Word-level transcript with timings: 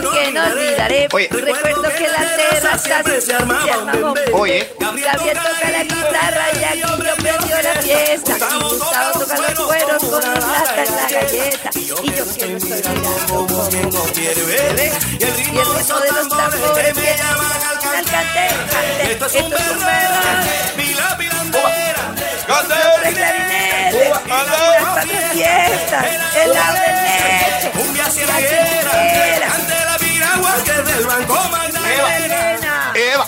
Que 0.00 0.32
no 0.32 0.44
olvidaré. 0.44 1.08
Oye. 1.12 1.28
Recuerdo 1.30 1.82
que 1.82 2.08
la 2.08 2.36
terraza 2.36 3.02
se 3.20 3.34
armaba 3.34 3.76
un 3.78 4.14
Oye. 4.34 4.70
Gabriel 4.78 5.38
toca 5.38 5.70
la 5.70 5.84
guitarra 5.84 6.46
y 6.52 6.64
aquí 6.64 6.80
yo 6.80 6.96
prendió 6.96 7.62
la 7.62 7.74
fiesta. 7.82 8.36
Y 8.36 8.62
Gustavo 8.62 9.20
toca 9.20 9.36
los 9.36 9.60
cueros 9.60 10.04
con 10.04 10.24
un 10.24 10.36
en 10.36 10.96
la 10.96 11.08
galleta. 11.10 11.70
Y 11.74 11.84
yo 11.86 11.96
que 11.96 12.10
no 12.10 12.24
estoy 12.24 12.70
mirando 12.70 13.26
como 13.28 13.68
quien 13.68 13.90
no 13.90 14.02
quiere 14.12 14.42
ver. 14.42 14.92
Y 15.18 15.24
el 15.24 15.36
ritmo 15.36 15.60
de 15.60 16.12
los 16.12 16.28
tambores 16.28 16.96
me 16.96 17.16
llaman 17.16 17.62
al 17.96 18.04
cante. 18.04 19.12
Esto 19.12 19.26
es 19.26 19.34
un 19.34 19.44
un 19.44 19.50
verano. 19.50 20.66
las 24.94 25.32
fiestas, 25.32 26.06
el 26.36 26.52
lado 26.52 26.74
del 26.74 26.96
leche, 27.04 27.70
Cumbia 27.74 28.04
la 29.38 29.85
del 30.54 31.04
banco 31.04 31.34
Magdalena. 31.50 32.92
Eva. 32.94 33.26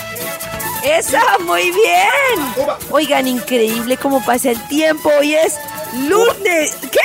Eso, 0.84 1.18
muy 1.41 1.70
bien. 1.70 2.68
Oigan, 2.91 3.27
increíble 3.27 3.96
cómo 3.96 4.24
pasa 4.24 4.50
el 4.50 4.68
tiempo. 4.68 5.10
Hoy 5.18 5.34
es 5.34 5.58
lunes. 6.08 6.77
¿Qué? 6.92 7.00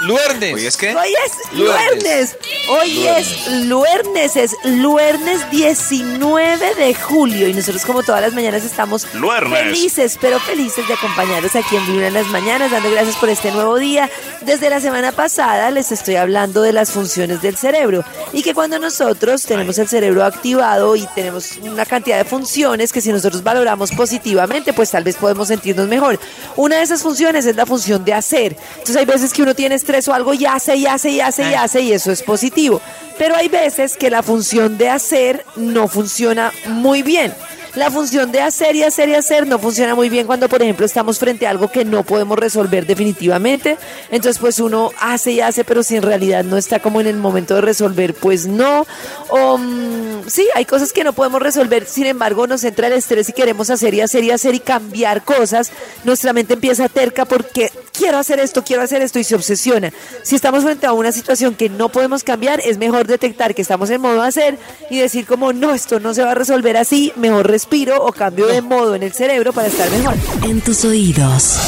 Luernes. 0.00 0.54
Oye, 0.54 0.66
es 0.66 0.76
que. 0.76 0.94
Hoy 0.94 1.14
es 1.26 1.52
Luernes. 1.52 2.02
lunes. 2.02 2.36
Hoy 2.68 3.06
es 3.06 3.48
luernes. 3.66 4.36
Es 4.36 4.56
luernes 4.64 5.50
19 5.50 6.74
de 6.74 6.94
julio. 6.94 7.48
Y 7.48 7.52
nosotros, 7.52 7.84
como 7.84 8.02
todas 8.02 8.22
las 8.22 8.32
mañanas, 8.32 8.64
estamos 8.64 9.06
Luernes. 9.14 9.58
felices, 9.60 10.18
pero 10.20 10.40
felices 10.40 10.86
de 10.88 10.94
acompañarlos 10.94 11.54
aquí 11.54 11.76
en 11.76 11.86
Vibra 11.86 12.08
en 12.08 12.14
las 12.14 12.26
mañanas, 12.28 12.70
dando 12.70 12.90
gracias 12.90 13.16
por 13.16 13.28
este 13.28 13.50
nuevo 13.50 13.76
día. 13.76 14.08
Desde 14.40 14.70
la 14.70 14.80
semana 14.80 15.12
pasada 15.12 15.70
les 15.70 15.92
estoy 15.92 16.16
hablando 16.16 16.62
de 16.62 16.72
las 16.72 16.90
funciones 16.90 17.42
del 17.42 17.56
cerebro. 17.56 18.02
Y 18.32 18.42
que 18.42 18.54
cuando 18.54 18.78
nosotros 18.78 19.42
tenemos 19.42 19.78
el 19.78 19.88
cerebro 19.88 20.24
activado 20.24 20.96
y 20.96 21.06
tenemos 21.14 21.56
una 21.62 21.84
cantidad 21.84 22.16
de 22.16 22.24
funciones 22.24 22.92
que 22.92 23.00
si 23.00 23.12
nosotros 23.12 23.42
valoramos 23.42 23.90
positivamente, 23.92 24.72
pues 24.72 24.90
tal 24.90 25.04
vez 25.04 25.16
podemos 25.16 25.48
sentirnos 25.48 25.88
mejor. 25.88 26.18
Una 26.56 26.76
de 26.76 26.82
esas 26.82 27.02
funciones 27.02 27.44
es 27.44 27.56
la 27.56 27.66
función 27.66 28.04
de 28.04 28.14
hacer. 28.14 28.56
Entonces 28.72 28.96
hay 28.96 29.04
veces 29.04 29.32
que 29.32 29.42
uno 29.42 29.54
tiene 29.54 29.74
estrés 29.90 30.08
o 30.08 30.14
algo 30.14 30.34
y 30.34 30.46
hace 30.46 30.76
y 30.76 30.86
hace 30.86 31.10
y 31.10 31.20
hace 31.20 31.50
y 31.50 31.54
hace 31.54 31.80
y 31.80 31.92
eso 31.92 32.12
es 32.12 32.22
positivo. 32.22 32.80
Pero 33.18 33.36
hay 33.36 33.48
veces 33.48 33.96
que 33.96 34.10
la 34.10 34.22
función 34.22 34.78
de 34.78 34.88
hacer 34.88 35.44
no 35.56 35.88
funciona 35.88 36.52
muy 36.66 37.02
bien. 37.02 37.34
La 37.76 37.88
función 37.88 38.32
de 38.32 38.40
hacer 38.40 38.74
y 38.74 38.82
hacer 38.82 39.08
y 39.08 39.14
hacer 39.14 39.46
no 39.46 39.58
funciona 39.58 39.94
muy 39.94 40.08
bien 40.08 40.26
cuando, 40.26 40.48
por 40.48 40.60
ejemplo, 40.60 40.84
estamos 40.84 41.20
frente 41.20 41.46
a 41.46 41.50
algo 41.50 41.70
que 41.70 41.84
no 41.84 42.02
podemos 42.02 42.36
resolver 42.36 42.84
definitivamente. 42.84 43.78
Entonces, 44.10 44.40
pues 44.40 44.58
uno 44.58 44.90
hace 45.00 45.32
y 45.32 45.40
hace, 45.40 45.62
pero 45.64 45.84
si 45.84 45.96
en 45.96 46.02
realidad 46.02 46.42
no 46.42 46.56
está 46.56 46.80
como 46.80 47.00
en 47.00 47.06
el 47.06 47.16
momento 47.16 47.54
de 47.54 47.60
resolver, 47.60 48.14
pues 48.14 48.46
no. 48.46 48.86
O 49.28 49.56
mm, 49.56 50.28
sí, 50.28 50.48
hay 50.54 50.64
cosas 50.64 50.92
que 50.92 51.04
no 51.04 51.12
podemos 51.12 51.40
resolver, 51.40 51.86
sin 51.86 52.06
embargo, 52.06 52.48
nos 52.48 52.64
entra 52.64 52.88
el 52.88 52.94
estrés 52.94 53.28
y 53.28 53.32
queremos 53.32 53.70
hacer 53.70 53.94
y 53.94 54.00
hacer 54.00 54.24
y 54.24 54.32
hacer 54.32 54.54
y 54.56 54.60
cambiar 54.60 55.22
cosas. 55.22 55.70
Nuestra 56.02 56.32
mente 56.32 56.54
empieza 56.54 56.88
terca 56.88 57.24
porque 57.24 57.70
quiero 57.92 58.18
hacer 58.18 58.40
esto, 58.40 58.64
quiero 58.64 58.82
hacer 58.82 59.02
esto 59.02 59.18
y 59.18 59.24
se 59.24 59.36
obsesiona. 59.36 59.92
Si 60.22 60.34
estamos 60.34 60.64
frente 60.64 60.86
a 60.86 60.92
una 60.92 61.12
situación 61.12 61.54
que 61.54 61.68
no 61.68 61.88
podemos 61.90 62.24
cambiar, 62.24 62.60
es 62.64 62.78
mejor 62.78 63.06
detectar 63.06 63.54
que 63.54 63.62
estamos 63.62 63.90
en 63.90 64.00
modo 64.00 64.22
hacer 64.22 64.58
y 64.88 64.98
decir 64.98 65.26
como 65.26 65.52
no, 65.52 65.74
esto 65.74 66.00
no 66.00 66.14
se 66.14 66.24
va 66.24 66.32
a 66.32 66.34
resolver 66.34 66.76
así, 66.76 67.12
mejor 67.16 67.48
respiro 67.64 68.02
o 68.06 68.10
cambio 68.10 68.46
de 68.46 68.62
modo 68.62 68.94
en 68.94 69.02
el 69.02 69.12
cerebro 69.12 69.52
para 69.52 69.68
estar 69.68 69.90
mejor. 69.90 70.14
En 70.44 70.62
tus 70.62 70.82
oídos, 70.86 71.58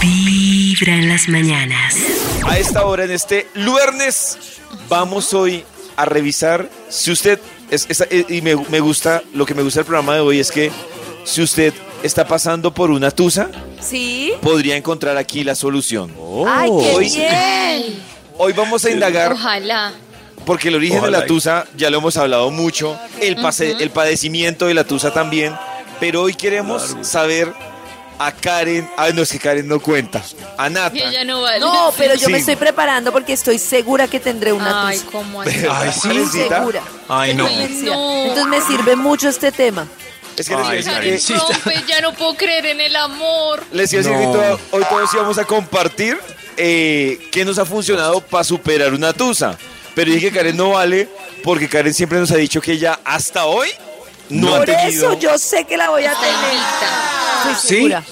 Vibra 0.00 0.94
en 0.94 1.10
las 1.10 1.28
mañanas. 1.28 1.94
A 2.46 2.56
esta 2.58 2.86
hora, 2.86 3.04
en 3.04 3.10
este 3.10 3.46
luernes, 3.54 4.38
vamos 4.88 5.34
hoy 5.34 5.62
a 5.96 6.06
revisar 6.06 6.70
si 6.88 7.10
usted. 7.12 7.38
Es, 7.70 7.84
es- 7.90 8.00
eh, 8.10 8.24
y 8.30 8.40
me, 8.40 8.56
me 8.70 8.80
gusta, 8.80 9.22
lo 9.34 9.44
que 9.44 9.54
me 9.54 9.62
gusta 9.62 9.80
del 9.80 9.84
programa 9.86 10.14
de 10.14 10.20
hoy 10.20 10.40
es 10.40 10.50
que 10.50 10.70
si 11.24 11.42
usted 11.42 11.74
está 12.02 12.26
pasando 12.26 12.72
por 12.72 12.90
una 12.90 13.10
tusa, 13.10 13.50
¿Sí? 13.78 14.32
podría 14.40 14.76
encontrar 14.76 15.18
aquí 15.18 15.44
la 15.44 15.54
solución. 15.54 16.14
¡Ay, 16.48 16.70
qué 16.80 16.94
Hoy- 16.94 17.10
bien! 17.10 18.02
Hoy 18.38 18.54
vamos 18.54 18.82
a 18.86 18.90
indagar 18.90 19.32
Ojalá. 19.34 19.92
Porque 20.44 20.68
el 20.68 20.74
origen 20.76 20.98
Ojalá. 20.98 21.18
de 21.18 21.22
la 21.22 21.26
tusa 21.26 21.66
ya 21.76 21.88
lo 21.90 21.98
hemos 21.98 22.16
hablado 22.16 22.50
mucho, 22.50 22.98
el, 23.20 23.36
pase- 23.36 23.76
el 23.80 23.90
padecimiento 23.90 24.66
de 24.66 24.74
la 24.74 24.84
tusa 24.84 25.12
también, 25.12 25.54
pero 26.00 26.22
hoy 26.22 26.34
queremos 26.34 26.96
saber 27.02 27.52
a 28.18 28.30
Karen, 28.32 28.88
ay 28.96 29.12
no 29.14 29.22
es 29.22 29.30
que 29.32 29.38
Karen 29.38 29.66
no 29.66 29.80
cuenta, 29.80 30.22
a 30.58 30.68
Nata. 30.68 30.96
Ella 30.96 31.24
no 31.24 31.42
vale. 31.42 31.60
No, 31.60 31.92
pero 31.96 32.14
yo 32.14 32.28
me 32.28 32.38
estoy 32.38 32.56
preparando 32.56 33.10
porque 33.12 33.32
estoy 33.32 33.58
segura 33.58 34.06
que 34.08 34.20
tendré 34.20 34.52
una 34.52 34.88
Ay, 34.88 34.98
tusa. 34.98 35.10
cómo 35.12 35.42
así. 35.42 35.56
Ay, 35.70 35.90
sí. 35.92 36.26
Segura. 36.48 36.82
Ay, 37.08 37.34
no. 37.34 37.48
Entonces 37.48 38.46
me 38.46 38.60
sirve 38.60 38.96
mucho 38.96 39.28
este 39.28 39.50
tema. 39.52 39.86
Es 40.36 40.48
que 40.48 40.54
les 40.56 40.60
iba 40.64 40.68
a 40.68 40.70
Ay, 40.70 40.76
decir 40.78 40.92
Karen, 40.92 41.12
que, 41.12 41.18
sí. 41.18 41.34
Rompe, 41.34 41.84
ya 41.88 42.00
no 42.00 42.12
puedo 42.14 42.34
creer 42.34 42.66
en 42.66 42.80
el 42.80 42.96
amor. 42.96 43.64
les 43.72 43.92
iba 43.92 44.00
a 44.02 44.04
decir 44.04 44.18
que 44.18 44.32
todo- 44.32 44.60
hoy 44.72 44.84
todos 44.88 45.14
íbamos 45.14 45.38
a 45.38 45.44
compartir 45.44 46.18
eh, 46.56 47.18
qué 47.32 47.44
nos 47.44 47.58
ha 47.58 47.64
funcionado 47.64 48.20
para 48.20 48.44
superar 48.44 48.92
una 48.92 49.12
tusa. 49.12 49.56
Pero 49.94 50.10
dije 50.10 50.30
que 50.30 50.36
Karen 50.38 50.56
no 50.56 50.70
vale 50.70 51.08
porque 51.42 51.68
Karen 51.68 51.92
siempre 51.94 52.18
nos 52.18 52.30
ha 52.30 52.36
dicho 52.36 52.60
que 52.60 52.72
ella 52.72 53.00
hasta 53.04 53.46
hoy 53.46 53.68
no 54.30 54.54
ha 54.54 54.58
Por 54.58 54.66
tenido... 54.66 55.12
eso 55.12 55.18
yo 55.18 55.38
sé 55.38 55.64
que 55.64 55.76
la 55.76 55.90
voy 55.90 56.04
a 56.04 56.14
tener. 56.14 57.52
Estoy 57.52 57.54
¿Sí? 57.60 57.74
segura. 57.76 58.04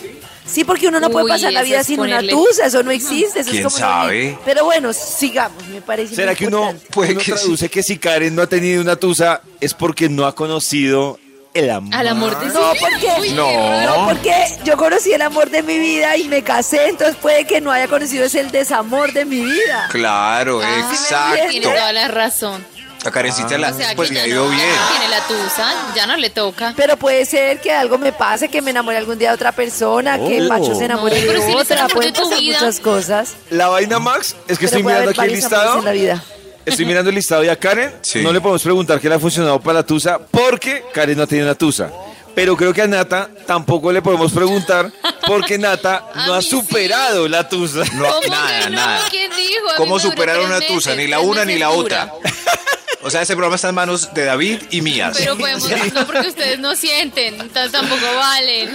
Sí, 0.47 0.65
porque 0.65 0.89
uno 0.89 0.99
no 0.99 1.11
puede 1.11 1.29
pasar 1.29 1.53
la 1.53 1.63
vida 1.63 1.85
sin 1.85 2.01
una 2.01 2.21
tusa, 2.27 2.67
eso 2.67 2.83
no 2.83 2.91
existe. 2.91 3.41
Eso 3.41 3.51
¿Quién 3.51 3.67
es 3.67 3.73
como 3.73 3.79
sabe? 3.79 4.37
Pero 4.45 4.65
bueno, 4.65 4.93
sigamos, 4.93 5.65
me 5.69 5.81
parece 5.81 6.17
¿Será 6.17 6.33
muy 6.33 6.37
que 6.37 6.47
uno. 6.49 6.75
Puede 6.91 7.13
uno 7.13 7.21
que 7.21 7.33
traduce 7.33 7.69
que 7.69 7.83
si 7.85 7.99
Karen 7.99 8.35
no 8.35 8.43
ha 8.43 8.47
tenido 8.49 8.83
una 8.83 8.97
tusa 8.97 9.43
es 9.61 9.75
porque 9.75 10.09
no 10.09 10.27
ha 10.27 10.35
conocido 10.35 11.21
el 11.55 11.71
amor? 11.71 11.95
Al 11.95 12.09
amor 12.09 12.39
de 12.41 12.47
No, 12.47 12.73
porque 12.81 13.33
No. 13.33 14.07
porque 14.07 14.35
yo 14.65 14.77
conocí 14.77 15.13
el 15.13 15.23
amor 15.23 15.51
de 15.51 15.63
mi 15.63 15.79
vida 15.79 16.17
y 16.17 16.29
me 16.29 16.43
casé, 16.43 16.89
entonces 16.89 17.17
puede 17.17 17.45
que 17.47 17.61
no 17.61 17.71
haya 17.73 17.89
conocido 17.89 18.25
es 18.25 18.35
el 18.35 18.51
desamor 18.51 19.13
de 19.13 19.25
mi 19.25 19.41
vida. 19.45 19.89
Claro, 19.91 20.61
Ah, 20.63 20.91
exacto. 20.93 21.49
Tiene 21.51 21.67
toda 21.67 21.93
la 21.93 22.09
razón. 22.09 22.65
A 23.03 23.11
Karencita 23.11 23.57
la, 23.57 23.71
O 23.71 23.75
sea, 23.75 23.95
pues 23.97 24.09
que 24.09 24.15
le 24.15 24.21
ha 24.21 24.25
ya 24.27 24.29
ido 24.29 24.45
no 24.45 24.51
bien. 24.51 24.69
tiene 24.91 25.09
la 25.09 25.21
tusa, 25.27 25.73
ya 25.97 26.07
no 26.07 26.17
le 26.19 26.29
toca. 26.29 26.75
Pero 26.77 26.99
puede 26.99 27.25
ser 27.25 27.59
que 27.59 27.73
algo 27.73 27.97
me 27.97 28.13
pase, 28.13 28.49
que 28.51 28.61
me 28.61 28.73
enamore 28.73 28.99
algún 28.99 29.19
día 29.19 29.31
de 29.31 29.37
otra 29.37 29.53
persona, 29.53 30.19
que 30.19 30.43
Oh. 30.43 30.49
Pacho 30.49 30.75
se 30.75 30.85
enamore 30.85 31.19
No, 31.19 31.27
pero 31.27 31.41
de 31.41 31.47
si 31.47 31.55
otra, 31.57 31.89
pueden 31.89 32.13
pasar 32.13 32.39
vida. 32.39 32.59
muchas 32.61 32.79
cosas. 32.81 33.37
La 33.49 33.69
vaina, 33.69 33.99
Max, 33.99 34.37
es 34.49 34.59
que 34.59 34.67
Pero 34.67 34.67
estoy 34.67 34.83
mirando 34.83 35.11
aquí 35.13 35.21
el 35.23 35.33
listado. 35.33 35.79
en 35.79 35.85
la 35.87 35.93
vida. 35.93 36.23
Estoy 36.71 36.87
mirando 36.87 37.11
el 37.11 37.17
listado 37.17 37.45
y 37.45 37.49
a 37.49 37.57
Karen 37.57 37.93
Sí. 38.01 38.23
no 38.23 38.33
le 38.33 38.41
podemos 38.41 38.63
preguntar 38.63 39.01
qué 39.01 39.09
le 39.09 39.15
ha 39.17 39.19
funcionado 39.21 39.61
para 39.61 39.81
la 39.81 39.83
tusa 39.87 40.19
porque 40.31 40.85
Karen 40.93 41.17
no 41.17 41.25
ha 41.25 41.27
tenido 41.27 41.47
una 41.47 41.55
tusa. 41.55 41.91
Pero 42.35 42.57
creo 42.57 42.73
que 42.73 42.81
a 42.83 42.87
Nata 42.87 43.29
tampoco 43.47 43.93
le 43.93 44.01
podemos 44.03 44.31
preguntar 44.33 44.91
porque 45.27 45.59
Nata 45.59 46.11
no 46.27 46.35
ha 46.35 46.41
superado 46.43 47.27
la 47.29 47.49
tusa. 47.49 47.81
No, 47.95 48.05
¿Cómo 48.05 48.29
nada, 48.35 48.61
que 48.65 48.71
no? 48.71 48.77
nada. 48.77 49.01
¿Quién 49.11 49.31
dijo? 49.31 49.69
A 49.69 49.73
mí 49.73 49.77
¿Cómo 49.77 49.97
me 49.97 50.03
duró 50.03 50.11
superar 50.11 50.37
tres 50.37 50.47
una 50.47 50.59
meses, 50.59 50.75
tusa? 50.75 50.95
Ni 50.95 51.07
la 51.09 51.17
tres 51.19 51.29
una 51.29 51.41
ni 51.45 51.55
meses 51.55 51.61
la 51.61 51.75
dura. 51.75 52.13
otra. 52.15 52.31
O 53.03 53.09
sea, 53.09 53.23
ese 53.23 53.33
programa 53.33 53.57
está 53.57 53.71
en 53.71 53.75
manos 53.75 54.13
de 54.13 54.25
David 54.25 54.61
y 54.71 54.83
mías. 54.83 55.17
Pero 55.19 55.37
podemos, 55.39 55.69
no 55.95 56.07
porque 56.07 56.29
ustedes 56.29 56.59
no 56.59 56.77
sienten, 56.77 57.39
tampoco 57.49 58.05
valen. 58.15 58.71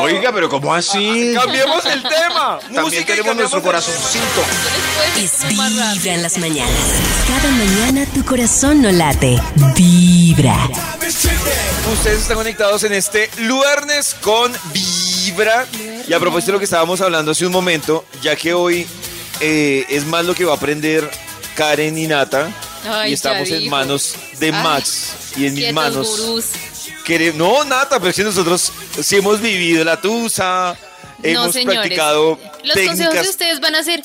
Oiga, 0.00 0.32
pero 0.32 0.48
¿cómo 0.48 0.74
así? 0.74 1.32
Cambiemos 1.34 1.84
el 1.86 2.02
tema. 2.02 2.58
También 2.60 2.82
Música 2.82 3.14
tenemos 3.14 3.36
nuestro 3.36 3.62
corazoncito. 3.62 4.42
Es. 5.18 5.48
Vibra 5.48 6.14
en 6.14 6.22
las 6.22 6.38
mañanas. 6.38 6.74
Cada 7.28 7.50
mañana 7.52 8.06
tu 8.12 8.24
corazón 8.24 8.82
no 8.82 8.90
late. 8.90 9.40
Vibra. 9.76 10.68
Ustedes 11.92 12.22
están 12.22 12.36
conectados 12.36 12.82
en 12.82 12.92
este 12.92 13.30
lunes 13.38 14.16
con 14.20 14.52
Vibra. 14.72 15.66
Y 16.08 16.12
a 16.12 16.18
propósito 16.18 16.46
de 16.46 16.52
lo 16.54 16.58
que 16.58 16.64
estábamos 16.64 17.00
hablando 17.00 17.30
hace 17.30 17.46
un 17.46 17.52
momento, 17.52 18.04
ya 18.20 18.34
que 18.34 18.52
hoy 18.52 18.84
eh, 19.40 19.86
es 19.88 20.06
más 20.06 20.24
lo 20.24 20.34
que 20.34 20.44
va 20.44 20.54
a 20.54 20.56
aprender 20.56 21.08
Karen 21.54 21.96
y 21.96 22.08
Nata. 22.08 22.50
Ay, 22.88 23.10
y 23.10 23.14
estamos 23.14 23.48
en 23.50 23.58
dijo. 23.60 23.70
manos 23.70 24.14
de 24.38 24.46
Ay, 24.46 24.52
Max 24.52 25.08
y 25.36 25.46
en 25.46 25.54
mis 25.54 25.72
manos. 25.72 26.06
gurús. 26.18 26.46
No, 27.34 27.64
Nata, 27.64 27.98
pero 27.98 28.10
es 28.10 28.16
que 28.16 28.22
nosotros 28.24 28.72
sí 29.02 29.16
hemos 29.16 29.40
vivido 29.40 29.84
la 29.84 30.00
tusa, 30.00 30.76
No, 31.18 31.28
hemos 31.28 31.52
señores. 31.52 31.78
practicado 31.80 32.38
Los 32.62 32.76
consejos 32.76 33.14
de 33.14 33.20
ustedes 33.28 33.60
van 33.60 33.74
a 33.74 33.82
ser 33.82 34.02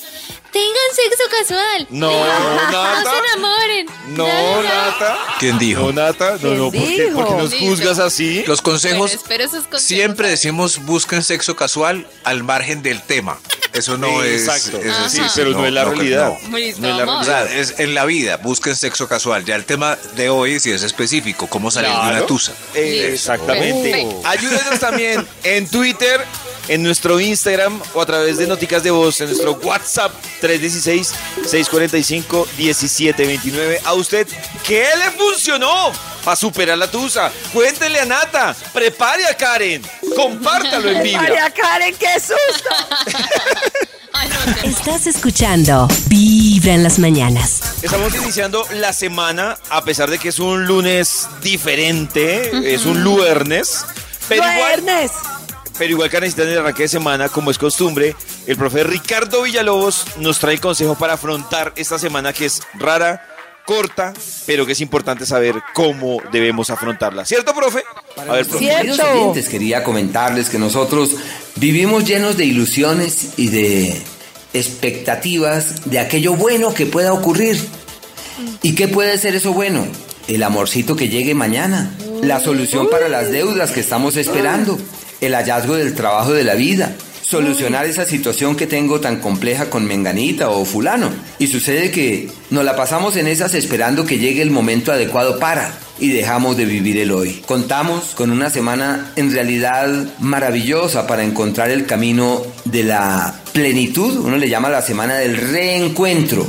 Tengan 0.52 0.94
sexo 0.94 1.24
casual. 1.38 1.86
No, 1.90 2.10
No 2.10 2.54
Nata. 2.72 3.10
se 3.10 3.18
enamoren. 3.18 3.86
No. 4.08 4.62
Nata. 4.62 5.18
¿Quién 5.38 5.58
dijo? 5.58 5.82
No, 5.82 5.92
Nata. 5.92 6.32
No, 6.32 6.38
¿Quién 6.38 6.56
no, 6.58 6.64
¿por 6.64 6.72
qué, 6.72 7.04
dijo? 7.04 7.14
por 7.16 7.28
qué 7.28 7.34
nos 7.42 7.50
Listo. 7.50 7.66
juzgas 7.66 7.98
así? 7.98 8.36
Los 8.46 8.62
Bueno, 8.62 8.62
consejos 8.62 9.12
espero 9.12 9.44
esos 9.44 9.64
consejos. 9.64 9.82
siempre 9.82 10.30
decimos 10.30 10.78
busquen 10.86 11.22
sexo 11.22 11.56
casual 11.56 12.08
al 12.24 12.42
margen 12.42 12.82
del 12.82 13.02
tema. 13.02 13.38
Eso 13.78 13.96
no 13.98 14.22
Sí, 14.22 14.28
es. 14.28 14.42
exacto. 14.48 14.78
es 14.82 14.90
Ajá. 14.90 15.02
decir, 15.04 15.22
Sí, 15.24 15.30
pero 15.36 15.50
no, 15.50 15.66
es 15.66 15.72
la 15.72 15.84
no, 15.84 15.90
realidad. 15.90 16.32
no. 16.48 16.56
Es 16.56 16.78
la 16.78 17.24
sea, 17.24 17.44
es 17.44 17.74
en 17.78 17.94
la 17.94 18.04
vida, 18.04 18.36
busquen 18.38 18.74
sexo 18.76 19.06
casual. 19.08 19.44
Ya 19.44 19.54
el 19.56 19.64
tema 19.64 19.96
de 20.16 20.28
hoy 20.28 20.58
sí 20.60 20.70
es 20.70 20.82
específico, 20.82 21.46
cómo 21.48 21.70
salir 21.70 21.90
de 21.90 21.96
una 21.96 22.26
tusa. 22.26 22.52
Eh, 22.74 23.10
exactamente. 23.12 24.06
Ayúdenos 24.24 24.78
también 24.80 25.26
en 25.44 25.68
Twitter, 25.68 26.20
en 26.68 26.82
nuestro 26.82 27.20
Instagram 27.20 27.80
o 27.94 28.00
a 28.02 28.06
través 28.06 28.38
de 28.38 28.46
Noticas 28.46 28.82
de 28.82 28.90
Voz, 28.90 29.20
en 29.20 29.28
nuestro 29.28 29.52
WhatsApp 29.62 30.12
316-645-1729. 32.56 33.80
¿A 33.84 33.94
usted 33.94 34.26
qué 34.66 34.86
le 34.98 35.10
funcionó 35.12 35.92
para 36.26 36.36
superar 36.36 36.76
la 36.76 36.90
tusa? 36.90 37.30
Cuéntele 37.52 38.00
a 38.00 38.04
Nata, 38.04 38.54
prepare 38.72 39.26
a 39.26 39.34
Karen, 39.34 39.80
compártalo 40.16 40.90
en 40.90 41.02
Vibra. 41.04 41.22
María 41.22 41.50
Karen, 41.50 41.94
qué 41.94 42.18
susto. 42.18 42.68
Estás 44.64 45.06
escuchando 45.06 45.86
Vibra 46.08 46.74
en 46.74 46.82
las 46.82 46.98
mañanas. 46.98 47.60
Estamos 47.80 48.12
iniciando 48.16 48.66
la 48.72 48.92
semana, 48.92 49.56
a 49.70 49.84
pesar 49.84 50.10
de 50.10 50.18
que 50.18 50.30
es 50.30 50.40
un 50.40 50.66
lunes 50.66 51.28
diferente, 51.42 52.74
es 52.74 52.86
un 52.86 53.04
luernes. 53.04 53.84
Pero 54.28 54.42
igual, 54.42 55.10
pero 55.78 55.90
igual 55.92 56.10
que 56.10 56.20
necesitan 56.20 56.48
el 56.48 56.58
arranque 56.58 56.84
de 56.84 56.88
semana, 56.88 57.28
como 57.28 57.52
es 57.52 57.58
costumbre, 57.58 58.16
el 58.48 58.56
profe 58.56 58.82
Ricardo 58.82 59.42
Villalobos 59.42 60.04
nos 60.16 60.40
trae 60.40 60.58
consejo 60.58 60.96
para 60.96 61.12
afrontar 61.12 61.72
esta 61.76 62.00
semana 62.00 62.32
que 62.32 62.46
es 62.46 62.62
rara, 62.74 63.35
corta, 63.66 64.14
pero 64.46 64.64
que 64.64 64.72
es 64.72 64.80
importante 64.80 65.26
saber 65.26 65.56
cómo 65.74 66.18
debemos 66.32 66.70
afrontarla. 66.70 67.26
¿Cierto, 67.26 67.54
profe? 67.54 67.82
A 68.16 68.32
ver, 68.32 68.46
profe. 68.46 68.64
Cierto. 68.64 69.34
Quería 69.50 69.84
comentarles 69.84 70.48
que 70.48 70.58
nosotros 70.58 71.16
vivimos 71.56 72.04
llenos 72.04 72.36
de 72.36 72.46
ilusiones 72.46 73.32
y 73.36 73.48
de 73.48 74.02
expectativas 74.54 75.84
de 75.90 75.98
aquello 75.98 76.34
bueno 76.34 76.72
que 76.72 76.86
pueda 76.86 77.12
ocurrir. 77.12 77.58
¿Y 78.62 78.74
qué 78.74 78.88
puede 78.88 79.18
ser 79.18 79.34
eso 79.34 79.52
bueno? 79.52 79.86
El 80.28 80.42
amorcito 80.42 80.96
que 80.96 81.08
llegue 81.08 81.34
mañana, 81.34 81.94
la 82.22 82.40
solución 82.40 82.88
para 82.90 83.08
las 83.08 83.30
deudas 83.30 83.70
que 83.70 83.80
estamos 83.80 84.16
esperando, 84.16 84.78
el 85.20 85.34
hallazgo 85.34 85.74
del 85.74 85.94
trabajo 85.94 86.32
de 86.32 86.44
la 86.44 86.54
vida, 86.54 86.94
solucionar 87.28 87.86
esa 87.86 88.04
situación 88.04 88.54
que 88.54 88.68
tengo 88.68 89.00
tan 89.00 89.20
compleja 89.20 89.68
con 89.68 89.84
Menganita 89.84 90.48
o 90.50 90.64
fulano. 90.64 91.10
Y 91.38 91.48
sucede 91.48 91.90
que 91.90 92.30
nos 92.50 92.64
la 92.64 92.76
pasamos 92.76 93.16
en 93.16 93.26
esas 93.26 93.54
esperando 93.54 94.04
que 94.04 94.18
llegue 94.18 94.42
el 94.42 94.52
momento 94.52 94.92
adecuado 94.92 95.40
para 95.40 95.76
y 95.98 96.10
dejamos 96.10 96.56
de 96.56 96.66
vivir 96.66 96.98
el 96.98 97.10
hoy. 97.10 97.42
Contamos 97.46 98.14
con 98.14 98.30
una 98.30 98.50
semana 98.50 99.12
en 99.16 99.32
realidad 99.32 99.88
maravillosa 100.20 101.06
para 101.08 101.24
encontrar 101.24 101.70
el 101.70 101.86
camino 101.86 102.42
de 102.64 102.84
la 102.84 103.40
plenitud, 103.52 104.18
uno 104.18 104.36
le 104.36 104.48
llama 104.48 104.68
la 104.68 104.82
semana 104.82 105.16
del 105.16 105.36
reencuentro 105.36 106.46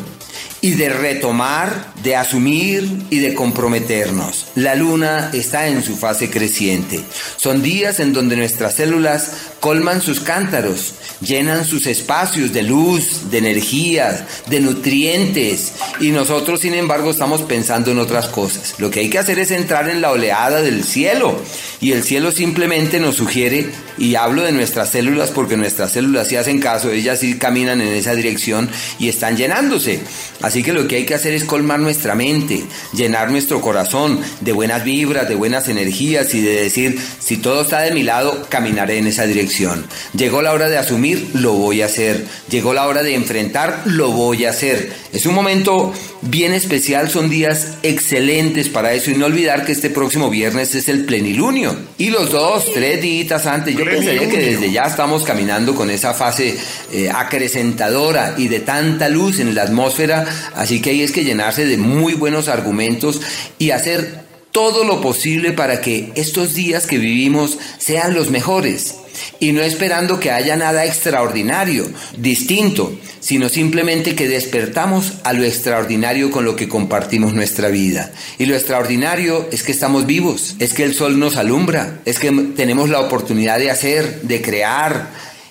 y 0.62 0.72
de 0.72 0.90
retomar, 0.90 1.94
de 2.08 2.16
asumir 2.16 2.90
y 3.10 3.20
de 3.20 3.34
comprometernos. 3.34 4.46
La 4.56 4.76
luna 4.76 5.30
está 5.34 5.68
en 5.68 5.84
su 5.84 5.98
fase 5.98 6.30
creciente. 6.30 7.02
Son 7.36 7.62
días 7.62 8.00
en 8.00 8.14
donde 8.14 8.38
nuestras 8.38 8.76
células 8.76 9.32
colman 9.60 10.02
sus 10.02 10.22
cántaros, 10.22 10.94
llenan 11.20 11.66
sus 11.66 11.86
espacios 11.86 12.54
de 12.54 12.62
luz, 12.62 13.30
de 13.30 13.40
energía, 13.40 14.26
de 14.48 14.62
nutrientes 14.62 15.74
y 16.00 16.12
nosotros 16.12 16.62
sin 16.62 16.76
embargo 16.76 17.12
estamos 17.12 17.42
pensando 17.42 17.92
en 17.92 18.00
otras 18.00 18.28
cosas. 18.28 18.76
Lo 18.78 18.90
que 18.90 19.02
hay 19.02 19.10
que 19.10 19.20
hacer 19.20 19.38
es 19.40 19.52
entrar 19.52 19.90
en 19.90 20.00
la 20.00 20.12
oleada 20.12 20.62
del 20.62 20.86
cielo 20.86 21.38
y 21.82 21.92
el 21.92 22.04
cielo 22.04 22.32
simplemente 22.32 23.02
nos 23.02 23.18
sugiere 23.18 23.70
y 23.98 24.16
hablo 24.16 24.44
de 24.44 24.54
nuestras 24.54 24.92
células 24.92 25.32
porque 25.32 25.58
nuestras 25.58 25.92
células 25.92 26.30
sí 26.30 26.38
hacen 26.38 26.60
caso, 26.60 26.90
ellas 26.90 27.20
sí 27.20 27.38
caminan 27.38 27.82
en 27.82 27.90
esa 27.90 28.16
dirección 28.16 28.70
y 28.98 29.10
están 29.10 29.36
llenándose. 29.36 30.00
Así 30.42 30.64
que 30.64 30.72
lo 30.72 30.88
que 30.88 30.98
hay 30.98 31.06
que 31.06 31.16
hacer 31.16 31.34
es 31.34 31.44
colmar 31.44 31.80
nuestra 31.80 31.97
mente, 32.16 32.64
llenar 32.94 33.32
nuestro 33.32 33.62
corazón 33.62 34.20
de 34.42 34.52
buenas 34.52 34.84
vibras, 34.84 35.28
de 35.28 35.36
buenas 35.36 35.68
energías 35.68 36.34
y 36.34 36.42
de 36.42 36.64
decir, 36.64 37.00
si 37.20 37.38
todo 37.38 37.62
está 37.62 37.82
de 37.82 37.92
mi 37.92 38.04
lado, 38.04 38.46
caminaré 38.50 38.98
en 38.98 39.08
esa 39.08 39.26
dirección. 39.26 39.86
Llegó 40.16 40.42
la 40.42 40.54
hora 40.54 40.70
de 40.70 40.78
asumir, 40.78 41.32
lo 41.34 41.54
voy 41.54 41.82
a 41.82 41.86
hacer. 41.86 42.26
Llegó 42.50 42.74
la 42.74 42.88
hora 42.88 43.04
de 43.04 43.16
enfrentar, 43.16 43.84
lo 43.86 44.12
voy 44.12 44.46
a 44.46 44.52
hacer. 44.52 44.94
Es 45.12 45.26
un 45.26 45.34
momento 45.34 45.94
bien 46.22 46.54
especial, 46.54 47.10
son 47.10 47.30
días 47.30 47.76
excelentes 47.84 48.70
para 48.70 48.94
eso. 48.94 49.12
Y 49.12 49.16
no 49.16 49.26
olvidar 49.26 49.66
que 49.66 49.72
este 49.72 49.90
próximo 49.90 50.30
viernes 50.30 50.76
es 50.76 50.90
el 50.90 51.06
plenilunio. 51.06 51.76
Y 51.98 52.10
los 52.10 52.32
dos, 52.32 52.74
tres 52.74 53.02
días 53.02 53.46
antes, 53.46 53.76
yo 53.76 53.86
pensaría 53.86 54.30
que 54.30 54.38
desde 54.38 54.72
ya 54.72 54.84
estamos 54.84 55.24
caminando 55.24 55.76
con 55.76 55.90
esa 55.90 56.14
fase 56.14 56.58
eh, 56.92 57.10
acrecentadora 57.14 58.36
y 58.38 58.48
de 58.48 58.60
tanta 58.60 59.10
luz 59.10 59.40
en 59.40 59.54
la 59.56 59.64
atmósfera, 59.64 60.26
así 60.56 60.82
que 60.82 60.92
ahí 60.92 61.02
es 61.02 61.12
que 61.12 61.24
llenarse 61.24 61.66
de 61.66 61.78
muy 61.78 62.14
buenos 62.14 62.48
argumentos 62.48 63.22
y 63.58 63.72
hacer 63.72 64.26
todo 64.52 64.84
lo 64.84 65.02
posible 65.02 65.52
para 65.52 65.82
que 65.82 66.12
estos 66.16 66.56
días 66.56 66.88
que 66.88 66.98
vivimos 66.98 67.60
sean 67.78 68.14
los 68.14 68.32
mejores. 68.32 68.96
Y 69.40 69.52
no 69.52 69.62
esperando 69.62 70.20
que 70.20 70.32
haya 70.32 70.56
nada 70.56 70.86
extraordinario, 70.86 71.90
distinto, 72.18 72.98
sino 73.20 73.50
simplemente 73.50 74.16
que 74.16 74.28
despertamos 74.28 75.14
a 75.24 75.34
lo 75.34 75.44
extraordinario 75.44 76.32
con 76.32 76.46
lo 76.46 76.56
que 76.56 76.68
compartimos 76.68 77.34
nuestra 77.34 77.70
vida. 77.70 78.12
Y 78.38 78.46
lo 78.46 78.56
extraordinario 78.56 79.48
es 79.52 79.64
que 79.64 79.72
estamos 79.72 80.06
vivos, 80.06 80.56
es 80.60 80.74
que 80.74 80.84
el 80.84 80.94
sol 80.94 81.20
nos 81.20 81.38
alumbra, 81.38 82.00
es 82.06 82.20
que 82.20 82.32
tenemos 82.56 82.90
la 82.90 83.00
oportunidad 83.00 83.60
de 83.60 83.72
hacer, 83.72 84.22
de 84.22 84.42
crear, 84.42 85.10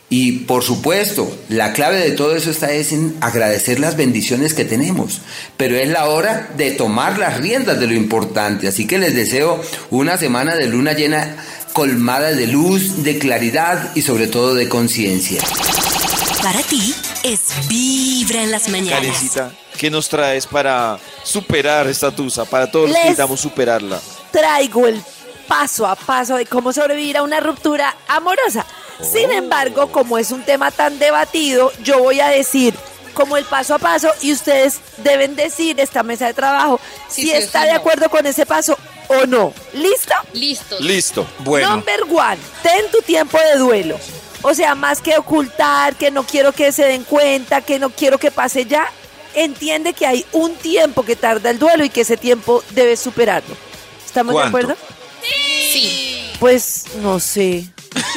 y 0.08 0.32
por 0.32 0.62
supuesto, 0.62 1.36
la 1.48 1.72
clave 1.72 1.98
de 1.98 2.12
todo 2.12 2.36
eso 2.36 2.50
está 2.50 2.70
es 2.70 2.92
en 2.92 3.16
agradecer 3.20 3.80
las 3.80 3.96
bendiciones 3.96 4.54
que 4.54 4.64
tenemos. 4.64 5.20
Pero 5.56 5.76
es 5.76 5.88
la 5.88 6.06
hora 6.06 6.50
de 6.56 6.70
tomar 6.70 7.18
las 7.18 7.40
riendas 7.40 7.80
de 7.80 7.88
lo 7.88 7.94
importante. 7.94 8.68
Así 8.68 8.86
que 8.86 8.98
les 8.98 9.16
deseo 9.16 9.60
una 9.90 10.16
semana 10.16 10.54
de 10.54 10.68
luna 10.68 10.92
llena 10.92 11.36
colmada 11.76 12.32
de 12.32 12.46
luz, 12.46 13.02
de 13.02 13.18
claridad 13.18 13.94
y 13.94 14.00
sobre 14.00 14.28
todo 14.28 14.54
de 14.54 14.66
conciencia. 14.66 15.42
Para 16.42 16.62
ti 16.62 16.94
es 17.22 17.68
Vibra 17.68 18.42
en 18.42 18.50
las 18.50 18.70
mañanas. 18.70 18.94
Karencita, 18.94 19.52
¿qué 19.76 19.90
nos 19.90 20.08
traes 20.08 20.46
para 20.46 20.98
superar 21.22 21.86
esta 21.86 22.10
tusa? 22.10 22.46
Para 22.46 22.70
todos 22.70 22.88
los 22.88 22.96
que 22.96 23.02
necesitamos 23.02 23.38
superarla. 23.38 24.00
Traigo 24.30 24.86
el 24.86 25.02
paso 25.46 25.86
a 25.86 25.96
paso 25.96 26.36
de 26.36 26.46
cómo 26.46 26.72
sobrevivir 26.72 27.18
a 27.18 27.22
una 27.22 27.40
ruptura 27.40 27.94
amorosa. 28.08 28.64
Sin 29.02 29.30
embargo, 29.30 29.92
como 29.92 30.16
es 30.16 30.30
un 30.30 30.44
tema 30.44 30.70
tan 30.70 30.98
debatido, 30.98 31.70
yo 31.84 31.98
voy 31.98 32.20
a 32.20 32.28
decir 32.28 32.72
como 33.16 33.36
el 33.38 33.44
paso 33.46 33.74
a 33.74 33.78
paso 33.78 34.12
y 34.20 34.32
ustedes 34.32 34.78
deben 34.98 35.34
decir 35.36 35.80
esta 35.80 36.02
mesa 36.02 36.26
de 36.26 36.34
trabajo 36.34 36.78
Sí, 37.08 37.22
si 37.22 37.28
sí 37.28 37.32
está 37.32 37.62
sí 37.62 37.66
de 37.68 37.72
no. 37.72 37.78
acuerdo 37.78 38.10
con 38.10 38.26
ese 38.26 38.44
paso 38.44 38.78
o 39.08 39.24
no. 39.26 39.54
¿Listo? 39.72 40.14
Listos. 40.34 40.80
Listo. 40.82 41.26
Bueno, 41.38 41.70
Number 41.70 42.02
one, 42.02 42.38
ten 42.62 42.90
tu 42.92 43.00
tiempo 43.00 43.38
de 43.38 43.58
duelo. 43.58 43.98
O 44.42 44.52
sea, 44.54 44.74
más 44.74 45.00
que 45.00 45.16
ocultar, 45.16 45.96
que 45.96 46.10
no 46.10 46.24
quiero 46.24 46.52
que 46.52 46.70
se 46.72 46.84
den 46.84 47.04
cuenta, 47.04 47.62
que 47.62 47.78
no 47.78 47.88
quiero 47.90 48.18
que 48.18 48.30
pase 48.30 48.66
ya, 48.66 48.86
entiende 49.34 49.94
que 49.94 50.06
hay 50.06 50.26
un 50.32 50.54
tiempo 50.56 51.02
que 51.04 51.16
tarda 51.16 51.50
el 51.50 51.58
duelo 51.58 51.84
y 51.84 51.88
que 51.90 52.02
ese 52.02 52.16
tiempo 52.18 52.62
debes 52.70 53.00
superarlo. 53.00 53.56
¿Estamos 54.04 54.34
¿Cuánto? 54.34 54.58
de 54.58 54.64
acuerdo? 54.64 54.82
Sí. 55.72 56.30
Pues 56.38 56.84
no 57.00 57.18
sé. 57.18 57.64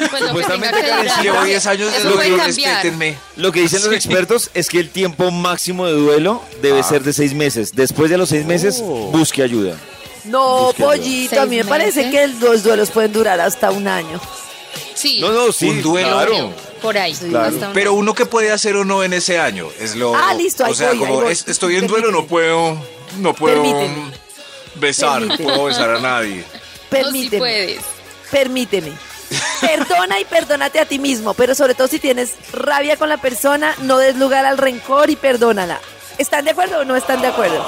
Pues 0.10 0.24
Supuestamente, 0.24 0.82
que 0.82 0.88
Karen, 0.88 1.04
durar. 1.08 1.24
llevo 1.24 1.44
10 1.44 1.66
años 1.68 1.94
de 1.94 2.04
lo 2.10 2.18
que- 2.20 2.38
respétenme. 2.38 3.18
Lo 3.36 3.52
que 3.52 3.62
dicen 3.62 3.84
los 3.84 3.94
expertos 3.94 4.50
es 4.54 4.70
que 4.70 4.80
el 4.80 4.90
tiempo 4.90 5.32
máximo 5.32 5.86
de 5.86 5.94
duelo 5.94 6.42
debe 6.62 6.84
ser 6.84 7.04
de 7.04 7.14
seis 7.14 7.34
meses. 7.34 7.74
Después 7.76 8.10
de 8.10 8.18
los 8.18 8.30
seis 8.30 8.46
meses, 8.46 8.82
busque 8.82 9.44
ayuda. 9.44 9.78
No, 10.26 10.74
pollito, 10.78 11.42
a 11.42 11.46
mí 11.46 11.58
me 11.58 11.66
parece 11.66 12.06
meses. 12.06 12.12
que 12.40 12.46
los 12.46 12.64
duelos 12.64 12.90
pueden 12.92 13.14
durar 13.14 13.40
hasta 13.40 13.72
un 13.72 13.88
año. 13.88 14.20
Sí. 14.94 15.20
No, 15.22 15.32
no, 15.32 15.52
sí, 15.52 15.70
Un 15.70 15.82
duelo. 15.82 16.10
claro. 16.12 16.54
Por 16.82 16.98
ahí. 16.98 17.14
Claro. 17.14 17.54
hasta 17.54 17.68
un- 17.70 17.74
Pero 17.74 17.94
uno 17.94 18.14
que 18.14 18.26
puede 18.26 18.52
hacer 18.52 18.76
o 18.76 18.86
no 18.86 19.04
en 19.04 19.14
ese 19.14 19.40
año 19.40 19.68
es 19.80 19.96
lo. 19.96 20.16
Ah, 20.16 20.34
listo, 20.34 20.64
ahí 20.66 20.72
O 20.72 20.76
sea, 20.76 20.90
voy, 20.90 21.00
como 21.00 21.24
es- 21.24 21.46
estoy 21.48 21.78
en 21.78 21.88
duelo, 21.88 22.12
no 22.12 22.26
puedo, 22.28 22.78
no 23.18 23.34
puedo 23.34 23.56
Permíteme. 23.64 24.12
besar, 24.76 25.22
no 25.22 25.38
puedo 25.38 25.66
besar 25.66 25.90
a 25.92 26.00
nadie. 26.00 26.38
No, 26.38 26.44
sí 26.44 26.60
Permíteme. 26.90 27.38
puedes. 27.40 27.80
Permíteme. 28.32 28.92
Perdona 29.62 30.20
y 30.20 30.26
perdónate 30.26 30.80
a 30.80 30.86
ti 30.86 31.00
mismo, 31.00 31.34
pero 31.34 31.54
sobre 31.56 31.76
todo 31.76 31.88
si 31.88 32.00
tienes 32.00 32.32
rabia 32.52 32.98
con 32.98 33.10
la 33.10 33.18
persona, 33.18 33.76
no 33.80 33.98
des 33.98 34.16
lugar 34.16 34.46
al 34.46 34.58
rencor 34.58 35.10
y 35.10 35.16
perdónala. 35.16 35.80
¿Están 36.18 36.46
de 36.46 36.52
acuerdo 36.52 36.80
o 36.80 36.84
no 36.86 36.96
están 36.96 37.22
de 37.22 37.28
acuerdo? 37.28 37.64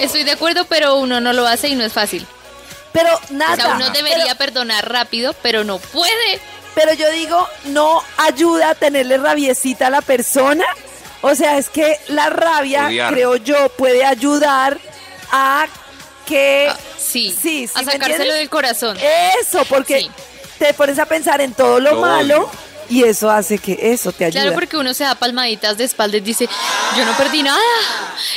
Estoy 0.00 0.24
de 0.24 0.32
acuerdo, 0.32 0.64
pero 0.66 0.96
uno 0.96 1.20
no 1.20 1.32
lo 1.32 1.46
hace 1.46 1.68
y 1.68 1.74
no 1.74 1.84
es 1.84 1.92
fácil. 1.92 2.26
Pero 2.92 3.08
O 3.14 3.20
nada. 3.30 3.56
sea, 3.56 3.74
uno 3.76 3.90
debería 3.90 4.24
pero, 4.24 4.36
perdonar 4.38 4.88
rápido, 4.90 5.34
pero 5.42 5.64
no 5.64 5.78
puede. 5.78 6.40
pero 6.74 6.92
yo 6.92 7.10
digo, 7.10 7.46
no 7.64 8.02
ayuda 8.18 8.70
a 8.70 8.74
tenerle 8.74 9.16
rabiecita 9.18 9.86
a 9.88 9.90
la 9.90 10.02
persona 10.02 10.64
O 11.22 11.34
sea, 11.34 11.58
es 11.58 11.68
que 11.70 11.98
la 12.08 12.28
rabia, 12.30 12.86
Odiar. 12.86 13.12
creo 13.12 13.36
yo, 13.36 13.68
puede 13.70 14.04
ayudar 14.04 14.78
a 15.32 15.66
que... 16.26 16.68
Ah, 16.70 16.76
sí, 16.98 17.30
sí, 17.40 17.66
¿sí 17.66 17.72
a 17.74 17.84
sacárselo 17.84 18.34
del 18.34 18.48
corazón. 18.50 18.96
Eso, 19.40 19.64
porque 19.64 20.00
Sí. 20.00 20.10
Te 20.58 20.74
pones 20.74 20.98
a 20.98 21.06
pensar 21.06 21.40
en 21.40 21.52
todo 21.54 21.80
lo, 21.80 21.92
Lo 21.92 22.00
malo 22.00 22.50
y 22.88 23.04
eso 23.04 23.30
hace 23.30 23.58
que 23.58 23.78
eso 23.80 24.12
te 24.12 24.24
ayude. 24.24 24.40
Claro, 24.40 24.54
porque 24.54 24.76
uno 24.76 24.94
se 24.94 25.04
da 25.04 25.14
palmaditas 25.14 25.76
de 25.76 25.84
espalda 25.84 26.16
y 26.16 26.20
dice, 26.20 26.48
yo 26.96 27.04
no 27.04 27.16
perdí 27.16 27.42
nada. 27.42 27.60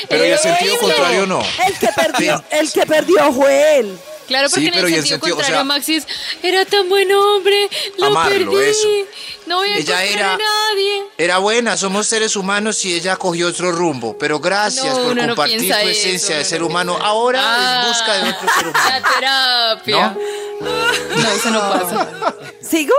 Pero 0.08 0.24
el 0.24 0.38
sentido 0.38 0.78
contrario 0.78 1.26
no. 1.28 1.42
El 1.66 1.78
que 1.78 1.90
perdió, 1.96 2.44
el 2.52 2.72
que 2.72 2.86
perdió 2.86 3.32
fue 3.32 3.80
él. 3.80 4.00
Claro, 4.30 4.48
porque 4.50 4.62
Sí, 4.62 4.68
en 4.68 4.74
pero 4.74 4.88
el 4.88 4.94
y 4.94 4.96
el 4.96 5.02
sentido, 5.02 5.16
sentido, 5.18 5.34
o 5.34 5.38
contrario, 5.38 5.56
sea- 5.58 5.64
Maxi 5.66 5.96
es, 5.96 6.08
era 6.42 6.64
tan 6.66 6.88
buen 6.88 7.12
hombre, 7.12 7.70
lo 7.98 8.06
Amarlo, 8.06 8.52
perdí, 8.52 8.70
eso. 8.70 8.88
no 9.48 9.58
voy 9.58 9.70
a 9.72 9.78
Ella 9.78 10.04
encontrar 10.04 10.08
era- 10.08 10.34
a 10.34 10.38
nadie. 10.38 11.04
Era 11.18 11.38
buena, 11.40 11.76
somos 11.76 12.08
seres 12.08 12.36
humanos 12.38 12.86
y 12.86 12.94
ella 12.94 13.18
cogió 13.18 13.48
otro 13.48 13.72
rumbo. 13.74 14.18
Pero 14.18 14.40
gracias 14.40 14.96
No, 14.98 15.04
por 15.04 15.16
no 15.18 15.26
compartir 15.28 15.60
tu 15.60 15.66
eso, 15.66 15.90
esencia 15.90 16.38
de 16.38 16.46
ser 16.46 16.62
no 16.62 16.68
humano. 16.68 16.94
piensa. 16.94 17.08
Ahora 17.10 17.42
Ah, 17.44 17.82
en 17.84 17.88
busca 17.92 18.14
de 18.14 18.30
otro 18.30 18.50
ser 18.56 18.68
humano. 18.68 18.90
La 18.90 19.10
terapia. 19.14 20.18
¿No? 20.62 21.32
eso 21.32 21.50
no 21.50 21.60
pasa. 21.60 22.08
¿Sigo? 22.62 22.94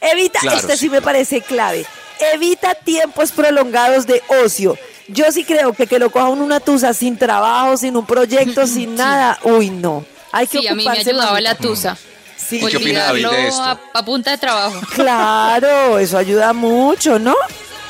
Evita, 0.00 0.38
Claro, 0.40 0.58
este 0.58 0.72
sí 0.74 0.78
sí. 0.84 0.90
me 0.90 1.02
parece 1.02 1.40
clave. 1.40 1.84
Evita 2.34 2.74
tiempos 2.74 3.32
prolongados 3.32 4.06
de 4.06 4.22
ocio. 4.44 4.76
Yo 5.08 5.32
sí 5.32 5.44
creo 5.44 5.72
que 5.72 5.86
que 5.86 5.98
lo 5.98 6.10
coja 6.10 6.28
una 6.28 6.60
tusa 6.60 6.92
sin 6.92 7.16
trabajo, 7.16 7.76
sin 7.78 7.96
un 7.96 8.04
proyecto, 8.06 8.66
sin 8.66 8.94
nada. 8.94 9.38
Uy, 9.42 9.70
no. 9.70 10.04
Hay 10.32 10.46
que 10.46 10.58
Sí, 10.60 10.68
a 10.68 10.74
mí 10.74 10.84
me 10.84 10.90
ayudaba 10.98 11.32
mamita. 11.32 11.40
la 11.40 11.54
tusa. 11.56 11.96
Sí, 12.36 12.56
¿Y 12.62 12.66
qué 12.66 12.76
opina 12.76 13.04
David 13.06 13.26
de 13.28 13.48
esto? 13.48 13.62
A, 13.62 13.80
a 13.94 14.04
punta 14.04 14.30
de 14.30 14.38
trabajo. 14.38 14.80
Claro, 14.94 15.98
eso 15.98 16.16
ayuda 16.18 16.52
mucho, 16.52 17.18
¿no? 17.18 17.34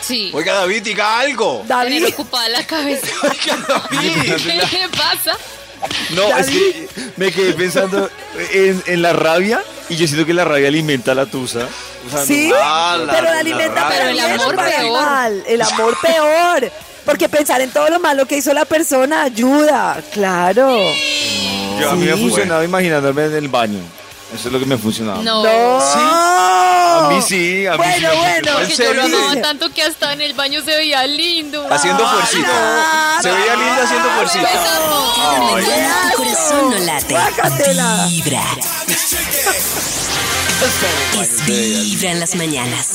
Sí. 0.01 0.31
Oiga, 0.33 0.55
David, 0.55 0.83
diga 0.83 1.19
algo. 1.21 1.65
David, 1.67 1.95
Tener 2.05 2.13
ocupada 2.15 2.49
la 2.49 2.67
cabeza. 2.67 3.07
¿Qué 3.91 4.79
le 4.79 4.89
pasa? 4.91 5.37
No, 6.11 6.37
es 6.37 6.47
que 6.49 6.89
me 7.17 7.31
quedé 7.31 7.53
pensando 7.53 8.11
en, 8.53 8.83
en 8.87 9.03
la 9.03 9.13
rabia 9.13 9.63
y 9.89 9.97
yo 9.97 10.07
siento 10.09 10.27
que 10.27 10.35
la 10.35 10.45
rabia 10.45 10.69
alimenta 10.69 11.15
la 11.15 11.27
tusa. 11.27 11.69
O 12.07 12.11
sea, 12.11 12.21
no- 12.21 12.27
sí, 12.27 12.51
Ah, 12.61 12.97
la- 13.05 13.13
pero 13.13 13.25
la 13.27 13.31
la 13.35 13.39
alimenta 13.41 13.75
rabia. 13.75 13.97
Pero 13.99 14.11
el 14.11 14.21
amor 14.41 14.57
para 14.57 14.77
peor. 14.77 15.01
mal. 15.03 15.45
El 15.47 15.63
amor 15.63 15.97
peor. 16.01 16.73
Porque 17.05 17.29
pensar 17.29 17.61
en 17.61 17.71
todo 17.71 17.89
lo 17.89 18.01
malo 18.01 18.27
que 18.27 18.37
hizo 18.37 18.53
la 18.53 18.65
persona 18.65 19.23
ayuda, 19.23 20.03
claro. 20.13 20.79
Yo, 21.81 21.91
a 21.91 21.95
mí 21.95 22.05
me 22.07 22.13
ha 22.13 22.17
Sí. 22.17 22.23
funcionado 22.23 22.65
imaginándome 22.65 23.25
en 23.27 23.35
el 23.37 23.49
baño. 23.49 23.81
Eso 24.35 24.49
es 24.49 24.53
lo 24.53 24.59
que 24.59 24.67
me 24.67 24.75
ha 24.75 24.79
funcionado. 24.79 25.23
No. 25.23 25.43
No. 25.43 25.81
A 25.81 27.09
mí 27.11 27.23
sí, 27.23 27.67
a 27.67 27.77
mí 27.77 27.85
sí. 27.85 28.03
Bueno, 28.03 28.09
me 28.11 28.17
bueno. 28.17 28.61
¿En 28.61 28.69
yo 28.69 28.95
lo 28.95 29.03
amaba 29.05 29.41
tanto 29.41 29.71
que 29.73 29.83
hasta 29.83 30.13
en 30.13 30.21
el 30.21 30.35
baño 30.35 30.61
se 30.63 30.77
veía 30.77 31.07
lindo. 31.07 31.67
Haciendo 31.73 32.07
fuercita. 32.07 32.43
claro. 32.49 33.23
Se 33.23 33.31
veía 33.31 33.57
linda 33.57 33.83
haciendo 33.85 34.09
fuercita. 34.11 34.49
Cada 34.53 35.41
mañana 35.53 36.11
tu 36.13 36.17
corazón 36.19 36.71
no 36.71 36.79
late. 36.79 37.15
Guácatela. 37.15 38.07
Vibra. 38.09 38.43
Es 41.23 41.47
Vibra 41.47 42.11
en 42.11 42.21
las 42.21 42.35
mañanas. 42.35 42.89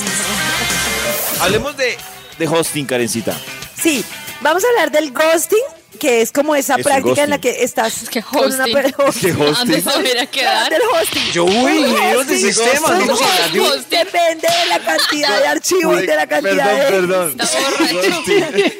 Hablemos 1.41 1.75
de, 1.77 1.97
de 2.37 2.47
hosting, 2.47 2.85
Karencita. 2.85 3.35
Sí, 3.81 4.03
vamos 4.41 4.63
a 4.63 4.67
hablar 4.69 4.91
del 4.91 5.11
ghosting, 5.11 5.63
que 5.99 6.21
es 6.21 6.31
como 6.31 6.55
esa 6.55 6.75
Es 6.75 6.83
práctica 6.83 7.23
en 7.23 7.29
la 7.29 7.39
que 7.39 7.63
estás 7.63 8.09
¿Qué 8.09 8.21
con 8.21 8.45
una 8.53 8.63
hosting? 8.65 8.73
per- 8.73 8.93
¿Qué 8.93 9.31
hosting? 9.31 9.55
Antes 9.55 9.85
de 9.85 9.91
saber 9.91 10.19
a 10.19 10.25
quedar. 10.25 10.69
Del 10.69 10.81
hosting. 10.93 11.31
Yo, 11.31 11.45
uy, 11.45 11.77
ingenieros 11.77 12.27
de 12.27 12.37
sistemas. 12.37 12.91
Depende 13.89 14.47
de 14.47 14.65
la 14.69 14.79
cantidad 14.79 15.39
de 15.39 15.47
archivos, 15.47 16.01
de 16.01 16.15
la 16.15 16.27
cantidad 16.27 16.87
Perdón, 16.89 17.37
de... 17.37 17.43
perdón. 17.43 18.23
Borracho. 18.23 18.79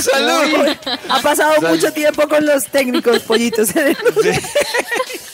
¡Salud! 0.00 0.76
Ha 1.08 1.20
pasado 1.22 1.60
mucho 1.62 1.92
tiempo 1.92 2.28
con 2.28 2.44
los 2.46 2.66
técnicos 2.66 3.20
pollitos. 3.22 3.68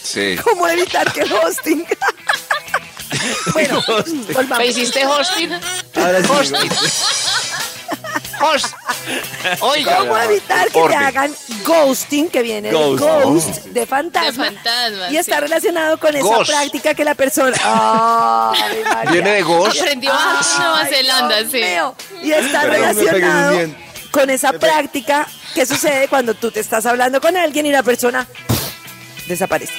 Sí. 0.02 0.36
¿Cómo 0.42 0.66
evitar 0.68 1.12
que 1.12 1.20
el 1.22 1.32
hosting? 1.32 1.84
bueno, 3.52 3.82
volvamos. 4.32 4.66
hiciste 4.66 5.06
hosting? 5.06 5.50
Ahora 5.94 6.22
sí. 6.22 6.28
Hosting. 6.30 6.70
Oiga. 9.61 9.96
¿Cómo 9.99 10.16
evitar 10.18 10.70
que 10.70 10.80
te 10.88 10.94
hagan 10.94 11.34
ghosting, 11.64 12.28
que 12.28 12.42
viene 12.42 12.68
de 12.70 12.75
Ghost. 12.75 13.00
ghost, 13.02 13.64
de 13.66 13.87
fantasma? 13.87 14.44
De 14.50 14.50
fantasma, 14.56 15.11
Y 15.11 15.16
está 15.16 15.37
sí. 15.37 15.40
relacionado 15.42 15.99
con 15.99 16.14
esa 16.16 16.38
práctica 16.44 16.94
que 16.94 17.04
la 17.04 17.14
persona... 17.14 17.56
Viene 19.11 19.30
de 19.30 19.42
Ghost. 19.42 19.80
Aprendió 19.80 20.12
a 20.12 20.40
Nueva 20.58 20.80
Ay, 20.82 20.94
Zelanda, 20.94 21.37
Dios 21.38 21.52
sí. 21.52 21.58
mío. 21.61 21.94
Y 22.22 22.32
está 22.32 22.62
relacionado 22.64 23.58
con 24.11 24.30
esa 24.30 24.52
práctica 24.52 25.26
que 25.54 25.66
sucede 25.66 26.08
cuando 26.08 26.34
tú 26.34 26.50
te 26.50 26.61
estás 26.61 26.87
hablando 26.87 27.20
con 27.20 27.37
alguien 27.37 27.66
y 27.66 27.72
la 27.72 27.82
persona 27.82 28.26
desaparece. 29.26 29.72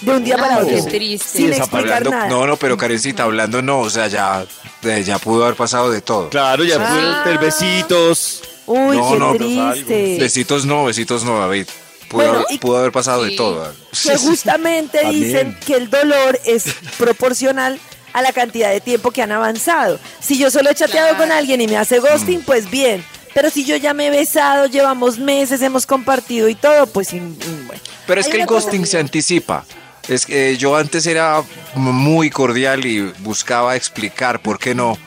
De 0.00 0.10
un 0.10 0.24
día 0.24 0.36
para 0.36 0.56
Ay, 0.56 0.62
otro. 0.62 0.74
qué 0.74 0.82
triste. 0.98 1.38
Sin 1.38 1.52
Sí, 1.52 1.58
explicar 1.58 2.08
nada. 2.08 2.26
no, 2.26 2.46
no, 2.46 2.56
pero 2.56 2.76
Karencita, 2.76 3.22
hablando 3.24 3.62
no, 3.62 3.80
o 3.80 3.90
sea, 3.90 4.08
ya, 4.08 4.44
eh, 4.84 5.02
ya 5.04 5.18
pudo 5.18 5.44
haber 5.44 5.56
pasado 5.56 5.90
de 5.90 6.00
todo. 6.00 6.28
Claro, 6.30 6.64
ya 6.64 6.76
pude 6.76 7.00
Ah. 7.02 7.20
tener 7.24 7.38
besitos. 7.40 8.42
Uy, 8.66 8.96
No, 8.96 9.12
qué 9.12 9.18
no, 9.18 9.34
triste. 9.34 10.16
Besitos 10.20 10.64
no, 10.66 10.84
besitos 10.84 11.24
no, 11.24 11.38
David. 11.40 11.66
Pudo, 12.08 12.22
Bueno, 12.24 12.44
haber, 12.46 12.60
pudo 12.60 12.76
haber 12.78 12.92
pasado 12.92 13.24
de 13.24 13.30
todo. 13.32 13.72
que 14.02 14.16
justamente 14.18 15.04
dicen 15.08 15.58
que 15.66 15.74
el 15.76 15.88
dolor 15.90 16.38
es 16.44 16.64
proporcional 16.98 17.78
a 18.12 18.20
la 18.22 18.32
cantidad 18.32 18.70
de 18.70 18.80
tiempo 18.80 19.10
que 19.10 19.22
han 19.22 19.32
avanzado. 19.32 19.98
Si 20.20 20.38
yo 20.38 20.50
solo 20.50 20.70
he 20.70 20.74
chateado 20.74 21.08
Claro. 21.10 21.24
con 21.24 21.32
alguien 21.32 21.60
y 21.62 21.66
me 21.68 21.76
hace 21.78 21.98
ghosting, 21.98 22.42
pues 22.42 22.70
bien. 22.70 23.04
Pero 23.34 23.48
si 23.48 23.64
yo 23.64 23.76
ya 23.76 23.94
me 23.94 24.08
he 24.08 24.10
besado, 24.10 24.66
llevamos 24.66 25.18
meses, 25.18 25.62
hemos 25.62 25.86
compartido 25.86 26.50
y 26.50 26.54
todo, 26.54 26.86
pues 26.86 27.14
mm, 27.14 27.16
mm, 27.16 27.66
bueno. 27.66 27.82
Pero 28.06 28.20
es 28.20 28.26
Hay 28.26 28.32
que 28.32 28.40
el 28.42 28.46
ghosting 28.46 28.84
se 28.86 28.98
anticipa. 28.98 29.64
Es 30.08 30.26
que 30.26 30.56
yo 30.56 30.76
antes 30.76 31.06
era 31.06 31.42
muy 31.74 32.28
cordial 32.30 32.84
y 32.86 33.00
buscaba 33.20 33.76
explicar 33.76 34.40
por 34.40 34.58
qué 34.58 34.74
no. 34.74 34.98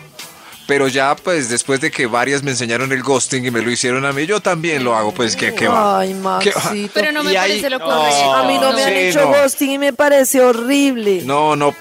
Pero 0.67 0.87
ya, 0.87 1.15
pues, 1.15 1.49
después 1.49 1.79
de 1.79 1.91
que 1.91 2.07
varias 2.07 2.41
me 2.41 2.49
enseñaron 2.51 2.91
el 2.91 3.03
ghosting 3.03 3.45
y 3.45 3.51
me 3.51 3.61
lo 3.61 3.69
hicieron 3.69 4.03
a 4.03 4.11
mí, 4.13 4.25
yo 4.25 4.39
también 4.41 4.83
lo 4.83 4.95
hago, 4.95 5.11
pues, 5.13 5.35
¿qué, 5.35 5.53
qué 5.53 5.67
va? 5.67 5.99
Ay, 5.99 6.15
¿Qué 6.41 6.51
va? 6.51 6.73
Pero 6.93 7.11
no 7.11 7.23
me 7.23 7.33
Y 7.33 7.35
ahí- 7.35 7.49
parece 7.61 7.69
lo 7.69 7.77
no. 7.79 7.85
correcto. 7.85 8.33
A 8.33 8.47
mí 8.47 8.57
no 8.59 8.73
me 8.73 8.83
han 8.83 8.89
Sí, 8.93 8.95
hecho 8.99 9.21
no. 9.21 9.27
ghosting 9.27 9.71
y 9.73 9.77
me 9.77 9.93
parece 9.93 10.41
horrible. 10.41 11.21
No, 11.23 11.55
no, 11.55 11.75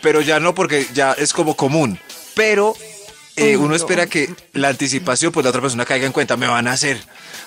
pero 0.00 0.20
ya 0.20 0.38
no 0.38 0.54
porque 0.54 0.86
ya 0.94 1.12
es 1.12 1.32
como 1.32 1.56
común. 1.56 1.98
Pero 2.34 2.76
eh, 3.34 3.56
uno 3.56 3.70
no. 3.70 3.74
espera 3.74 4.06
que 4.06 4.32
la 4.52 4.68
anticipación, 4.68 5.32
pues 5.32 5.42
la 5.42 5.50
otra 5.50 5.60
persona 5.62 5.84
caiga 5.84 6.06
en 6.06 6.12
cuenta, 6.12 6.36
me 6.36 6.46
van 6.46 6.68
a 6.68 6.72
hacer. 6.72 7.00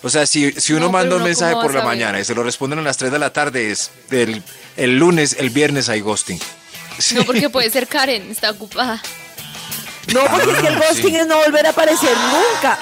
O 0.04 0.10
sea, 0.10 0.26
si, 0.26 0.52
si 0.54 0.74
uno 0.74 0.88
No, 0.88 0.92
manda 0.92 1.16
un 1.16 1.22
uno 1.22 1.26
mensaje 1.26 1.54
por 1.54 1.64
a 1.72 1.74
la 1.76 1.80
saber. 1.80 1.86
mañana 1.86 2.20
y 2.20 2.26
se 2.26 2.36
lo 2.36 2.44
responden 2.44 2.80
a 2.80 2.82
las 2.82 2.98
3 2.98 3.12
de 3.12 3.20
la 3.20 3.32
tarde, 3.32 3.72
es 3.72 3.90
del, 4.10 4.44
el 4.76 4.98
lunes, 4.98 5.38
el 5.40 5.50
viernes 5.50 5.88
hay 5.90 6.02
ghosting. 6.02 6.40
Sí. 7.00 7.16
No, 7.16 7.24
porque 7.24 7.50
puede 7.50 7.70
ser 7.70 7.88
Karen, 7.88 8.30
está 8.30 8.52
ocupada. 8.52 9.02
No, 10.14 10.22
porque 10.26 10.52
es 10.52 10.58
que 10.58 10.68
el 10.68 10.76
ghosting 10.78 11.16
es 11.16 11.28
no 11.28 11.38
volver 11.38 11.66
a 11.66 11.70
aparecer 11.70 12.10
nunca. 12.32 12.78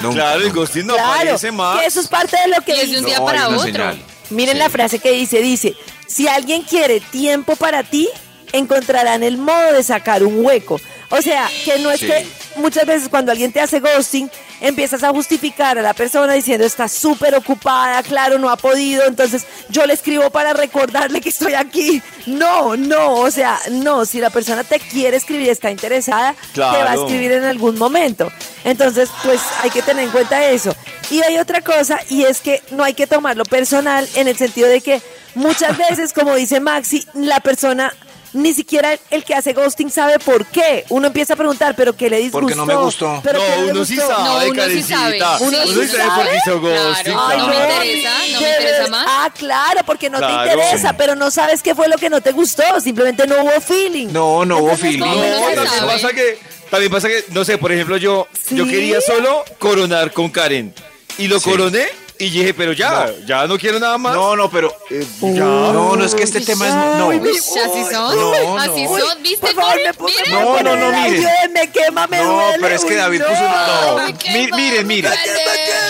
Nunca, 0.00 0.14
Claro, 0.16 0.40
el 0.40 0.52
ghosting 0.52 0.86
no 0.86 0.94
claro, 0.94 1.12
aparece 1.12 1.52
más. 1.52 1.80
que 1.80 1.86
eso 1.86 2.00
es 2.00 2.08
parte 2.08 2.36
de 2.40 2.48
lo 2.48 2.62
que 2.64 2.72
Y 2.74 2.80
es 2.80 2.80
de 2.80 2.86
dice. 2.86 2.98
un 3.00 3.04
día 3.06 3.18
No, 3.18 3.24
para 3.26 3.48
otro. 3.48 3.62
señal. 3.62 4.02
Miren 4.30 4.54
Sí. 4.54 4.58
la 4.58 4.70
frase 4.70 4.98
que 4.98 5.12
dice, 5.12 5.40
dice, 5.42 5.74
si 6.08 6.26
alguien 6.26 6.62
quiere 6.62 7.00
tiempo 7.00 7.54
para 7.56 7.82
ti, 7.84 8.08
encontrarán 8.52 9.22
el 9.22 9.36
modo 9.36 9.72
de 9.74 9.82
sacar 9.82 10.24
un 10.24 10.44
hueco. 10.44 10.80
O 11.10 11.20
sea, 11.20 11.50
que 11.66 11.78
no 11.78 11.90
es 11.92 12.00
Sí. 12.00 12.06
que 12.06 12.26
muchas 12.56 12.86
veces 12.86 13.08
cuando 13.08 13.32
alguien 13.32 13.52
te 13.52 13.60
hace 13.60 13.80
ghosting, 13.80 14.30
empiezas 14.60 15.02
a 15.02 15.10
justificar 15.10 15.78
a 15.78 15.82
la 15.82 15.94
persona 15.94 16.32
diciendo 16.34 16.64
está 16.64 16.88
súper 16.88 17.34
ocupada, 17.34 18.02
claro, 18.02 18.38
no 18.38 18.50
ha 18.50 18.56
podido, 18.56 19.04
entonces 19.04 19.44
yo 19.68 19.84
le 19.86 19.94
escribo 19.94 20.30
para 20.30 20.52
recordarle 20.52 21.20
que 21.20 21.30
estoy 21.30 21.54
aquí. 21.54 22.02
No, 22.26 22.76
no, 22.76 23.14
o 23.14 23.30
sea, 23.30 23.58
no, 23.70 24.04
si 24.04 24.20
la 24.20 24.30
persona 24.30 24.64
te 24.64 24.78
quiere 24.78 25.16
escribir, 25.16 25.48
está 25.48 25.70
interesada, 25.70 26.34
te 26.54 26.60
va 26.60 26.92
a 26.92 26.94
escribir 26.94 27.32
en 27.32 27.44
algún 27.44 27.78
momento. 27.78 28.30
Entonces, 28.64 29.10
pues 29.24 29.40
hay 29.62 29.70
que 29.70 29.82
tener 29.82 30.04
en 30.04 30.10
cuenta 30.10 30.46
eso. 30.46 30.74
Y 31.10 31.22
hay 31.22 31.38
otra 31.38 31.60
cosa, 31.60 32.00
y 32.08 32.24
es 32.24 32.40
que 32.40 32.62
no 32.70 32.84
hay 32.84 32.94
que 32.94 33.06
tomarlo 33.06 33.44
personal 33.44 34.08
en 34.14 34.28
el 34.28 34.36
sentido 34.36 34.68
de 34.68 34.80
que 34.80 35.02
muchas 35.34 35.76
veces, 35.76 36.12
como 36.12 36.34
dice 36.34 36.60
Maxi, 36.60 37.06
la 37.14 37.40
persona 37.40 37.92
ni 38.34 38.52
siquiera 38.54 38.96
el 39.10 39.24
que 39.24 39.34
hace 39.34 39.52
ghosting 39.52 39.90
sabe 39.90 40.18
por 40.18 40.46
qué. 40.46 40.84
Uno 40.88 41.08
empieza 41.08 41.34
a 41.34 41.36
preguntar, 41.36 41.74
pero 41.76 41.94
¿qué 41.96 42.08
le 42.08 42.16
disgustó? 42.18 42.40
Porque 42.40 42.54
no 42.54 42.66
me 42.66 42.74
gustó. 42.76 43.20
¿Pero 43.22 43.38
No, 43.38 43.70
uno 43.72 43.84
sí 43.84 43.96
gustó? 43.96 44.08
sabe, 44.10 44.24
No, 44.24 44.34
uno 44.36 44.50
sí 44.50 44.56
Karencita. 44.56 44.96
sabe. 44.96 45.18
Uno 45.44 45.56
sí 45.66 45.72
sí 45.74 45.88
sabe 45.96 46.10
por 46.22 46.30
qué 46.30 46.36
hizo 46.36 46.60
ghosting. 46.60 47.12
Claro, 47.12 47.38
no 47.38 47.46
me 47.48 47.54
claro. 47.54 47.84
interesa, 47.84 48.10
no 48.32 48.40
me 48.40 48.48
interesa 48.48 48.86
más. 48.88 49.06
Ah, 49.08 49.32
claro, 49.38 49.80
porque 49.86 50.10
no 50.10 50.18
Claro. 50.18 50.34
te 50.44 50.50
interesa, 50.58 50.92
pero 50.96 51.14
no 51.14 51.30
sabes 51.30 51.62
qué 51.62 51.74
fue 51.74 51.88
lo 51.88 51.96
que 51.98 52.08
no 52.10 52.20
te 52.20 52.32
gustó, 52.32 52.62
simplemente 52.80 53.26
no 53.26 53.42
hubo 53.42 53.60
feeling. 53.60 54.08
No, 54.12 54.44
no 54.44 54.58
hubo 54.58 54.70
Entonces, 54.70 54.80
feeling. 54.90 55.00
¿cómo 55.00 55.14
No, 55.24 55.54
no 55.54 55.66
sabe. 55.66 55.92
pasa 55.92 56.12
que, 56.12 56.38
también 56.70 56.92
pasa 56.92 57.08
que, 57.08 57.24
no 57.30 57.44
sé, 57.44 57.58
por 57.58 57.70
ejemplo, 57.72 57.96
yo, 57.98 58.28
¿Sí? 58.48 58.56
yo 58.56 58.64
quería 58.66 59.00
solo 59.00 59.44
coronar 59.58 60.12
con 60.12 60.30
Karen. 60.30 60.74
Y 61.18 61.28
lo 61.28 61.38
Sí. 61.38 61.50
coroné 61.50 61.86
Y 62.22 62.30
dije, 62.30 62.54
pero 62.54 62.72
ya, 62.72 63.10
ya 63.26 63.46
no 63.48 63.58
quiero 63.58 63.80
nada 63.80 63.98
más. 63.98 64.14
No, 64.14 64.36
no, 64.36 64.48
pero. 64.48 64.72
Eh, 64.90 65.04
No, 65.22 65.96
no, 65.96 66.04
es 66.04 66.14
que 66.14 66.22
este 66.22 66.40
tema 66.40 66.68
es. 66.68 66.74
No. 66.74 67.08
Uy, 67.08 67.16
así 67.28 67.84
son. 67.92 68.16
No, 68.16 68.58
así 68.58 68.84
no. 68.84 68.98
son. 68.98 69.22
¿Viste, 69.22 69.40
Por 69.40 69.54
favor, 69.54 69.76
me 69.84 69.92
pongo- 69.94 70.12
No, 70.30 70.62
no, 70.62 70.76
no. 70.76 70.96
Ayúdenme, 71.02 71.70
quema, 71.72 72.06
me 72.06 72.18
No, 72.18 72.32
duele. 72.32 72.58
pero 72.60 72.74
es 72.76 72.84
que 72.84 72.94
David 72.94 73.20
no. 73.20 73.26
puso 73.26 73.40
un- 73.40 73.50
no. 73.50 73.98
Ay, 73.98 74.12
qué 74.14 74.30
Mi- 74.30 74.52
miren, 74.52 74.86
miren. 74.86 75.10
mal. 75.10 75.20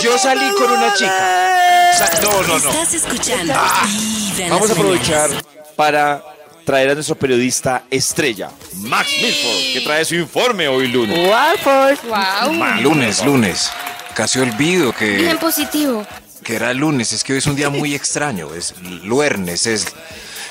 Yo 0.03 0.17
salí 0.19 0.49
con 0.53 0.71
una 0.71 0.95
chica. 0.95 1.99
No, 2.23 2.43
no, 2.43 2.59
no. 2.59 2.71
Estás 2.71 2.95
escuchando 2.95 3.53
en 4.39 4.49
Vamos 4.51 4.71
a 4.71 4.73
aprovechar 4.73 5.31
para 5.77 6.25
traer 6.65 6.91
a 6.91 6.95
nuestro 6.95 7.15
periodista 7.17 7.83
estrella, 7.91 8.51
Max 8.77 9.11
Milford, 9.21 9.73
que 9.75 9.81
trae 9.85 10.05
su 10.05 10.15
informe 10.15 10.67
hoy 10.69 10.89
lunes. 10.89 11.19
Wow. 12.09 12.53
Lunes, 12.81 13.25
lunes. 13.25 13.71
Casi 14.15 14.39
olvido 14.41 14.93
que. 14.93 15.07
Bien 15.17 15.39
positivo. 15.39 16.07
Que 16.43 16.57
era 16.57 16.73
lunes, 16.75 17.13
es 17.13 17.25
que 17.25 17.33
hoy 17.33 17.39
es 17.39 17.47
un 17.47 17.57
día 17.57 17.71
muy 17.71 17.95
extraño, 18.01 18.55
es 18.55 18.75
luernes, 18.81 19.67
es... 19.67 19.87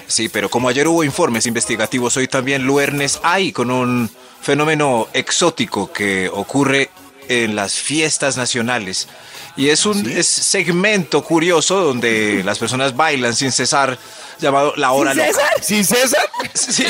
Sí, 0.07 0.27
pero 0.27 0.49
como 0.49 0.67
ayer 0.67 0.87
hubo 0.89 1.05
informes 1.05 1.45
investigativos, 1.45 2.17
hoy 2.17 2.27
también 2.27 2.63
luernes 2.63 3.19
hay 3.23 3.53
con 3.53 3.71
un 3.71 4.09
fenómeno 4.41 5.07
exótico 5.13 5.93
que 5.93 6.27
ocurre 6.27 6.89
en 7.29 7.55
las 7.55 7.73
fiestas 7.75 8.35
nacionales. 8.35 9.07
Y 9.55 9.69
es 9.69 9.85
un 9.85 10.09
es 10.09 10.27
segmento 10.27 11.23
curioso 11.23 11.79
donde 11.81 12.43
las 12.45 12.59
personas 12.59 12.95
bailan 12.95 13.35
sin 13.35 13.51
cesar, 13.51 13.97
llamado 14.39 14.73
La 14.75 14.91
Hora 14.91 15.13
¿Sin 15.13 15.19
Loca. 15.19 15.33
César? 15.33 15.63
¿Sin 15.63 15.85
César? 15.85 16.21
Sí, 16.53 16.85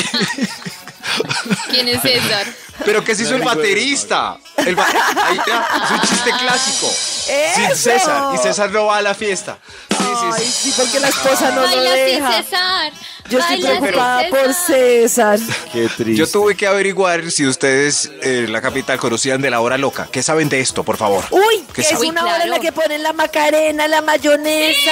¿Quién 1.70 1.88
es 1.88 2.02
César? 2.02 2.48
Pero 2.86 3.04
que 3.04 3.16
se 3.16 3.24
hizo 3.24 3.36
el 3.36 3.42
baterista. 3.44 4.38
El 4.58 4.76
ba- 4.76 4.88
Ahí 5.26 5.38
está, 5.38 5.68
es 5.86 5.92
un 5.92 6.02
chiste 6.02 6.32
clásico. 6.40 6.88
Sin 6.88 7.66
¡Eso! 7.66 7.76
César. 7.76 8.36
Y 8.36 8.38
César 8.38 8.72
no 8.72 8.86
va 8.88 8.98
a 8.98 9.02
la 9.02 9.14
fiesta. 9.14 9.58
Sí, 9.90 9.96
sí, 9.98 10.26
Ay, 10.34 10.44
sí. 10.46 10.52
sí, 10.52 10.74
porque 10.76 11.00
la 11.00 11.10
esposa 11.10 11.50
no 11.52 11.62
lo 11.62 11.68
Baila 11.68 11.94
sin 11.96 12.06
deja. 12.06 12.44
César. 12.44 12.94
Yo 13.30 13.40
estoy 13.40 13.56
Baila 13.62 13.70
sin 13.72 13.80
preocupada 13.82 14.30
por 14.30 14.54
César. 14.54 15.40
Qué 15.72 15.88
triste. 15.88 16.16
Yo 16.16 16.28
tuve 16.28 16.56
que 16.58 16.68
averiguar 16.68 17.32
si 17.32 17.46
ustedes 17.48 18.06
eh, 18.22 18.44
en 18.46 18.52
la 18.54 18.62
capital 18.62 18.98
conocían 19.00 19.42
de 19.42 19.50
la 19.50 19.62
hora 19.62 19.78
loca. 19.78 20.08
¿Qué 20.12 20.22
saben 20.24 20.50
de 20.50 20.60
esto, 20.60 20.84
por 20.84 20.98
favor? 20.98 21.24
Uy, 21.32 21.64
¿Qué 21.68 21.74
que 21.74 21.82
es 21.82 21.90
saben? 21.90 22.10
una 22.10 22.24
hora 22.26 22.44
en 22.44 22.50
la 22.50 22.58
claro. 22.60 22.62
que 22.62 22.72
ponen 22.72 23.04
la 23.04 23.14
macarena, 23.14 23.88
la 23.88 24.02
mayonesa, 24.02 24.92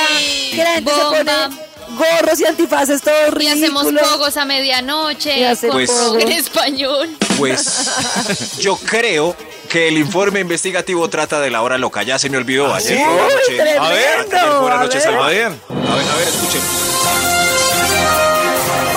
que 0.51 0.57
la 0.63 0.74
gente 0.74 0.91
Bomba. 0.91 1.17
se 1.17 1.24
pone 1.50 1.68
gorros 1.98 2.39
y 2.39 2.46
antifaces 2.46 3.01
todos 3.01 3.17
Y 3.29 3.31
ridículos. 3.31 3.84
hacemos 3.86 4.10
pogos 4.12 4.38
a 4.38 4.46
medianoche. 4.46 5.39
Y 5.39 5.43
hace 5.43 5.67
con 5.69 5.86
pogos. 5.86 6.22
en 6.24 6.31
español. 6.31 7.10
Pues 7.38 8.58
yo 8.60 8.75
creo 8.77 9.36
que 9.69 9.88
el 9.88 9.98
informe 9.98 10.39
investigativo 10.39 11.10
trata 11.10 11.39
de 11.39 11.50
la 11.51 11.62
hora 11.62 11.77
loca. 11.77 12.01
Ya 12.03 12.17
se 12.19 12.29
me 12.29 12.38
olvidó 12.38 12.74
ayer. 12.74 12.98
una 12.98 13.12
Uy, 13.12 13.34
noche- 13.34 13.55
tremendo, 13.55 13.84
a 13.84 13.89
ver, 13.89 14.00
ayer 14.10 14.79
noche. 14.79 15.00
A 15.00 15.27
ver. 15.27 15.46
A 15.46 15.96
ver, 15.96 16.08
a 16.10 16.15
ver, 16.15 16.27
escuchen. 16.27 16.62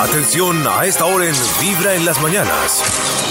Atención 0.01 0.67
a 0.67 0.85
esta 0.87 1.05
hora 1.05 1.27
en 1.27 1.35
Vibra 1.61 1.95
en 1.95 2.05
las 2.05 2.21
mañanas. 2.21 2.83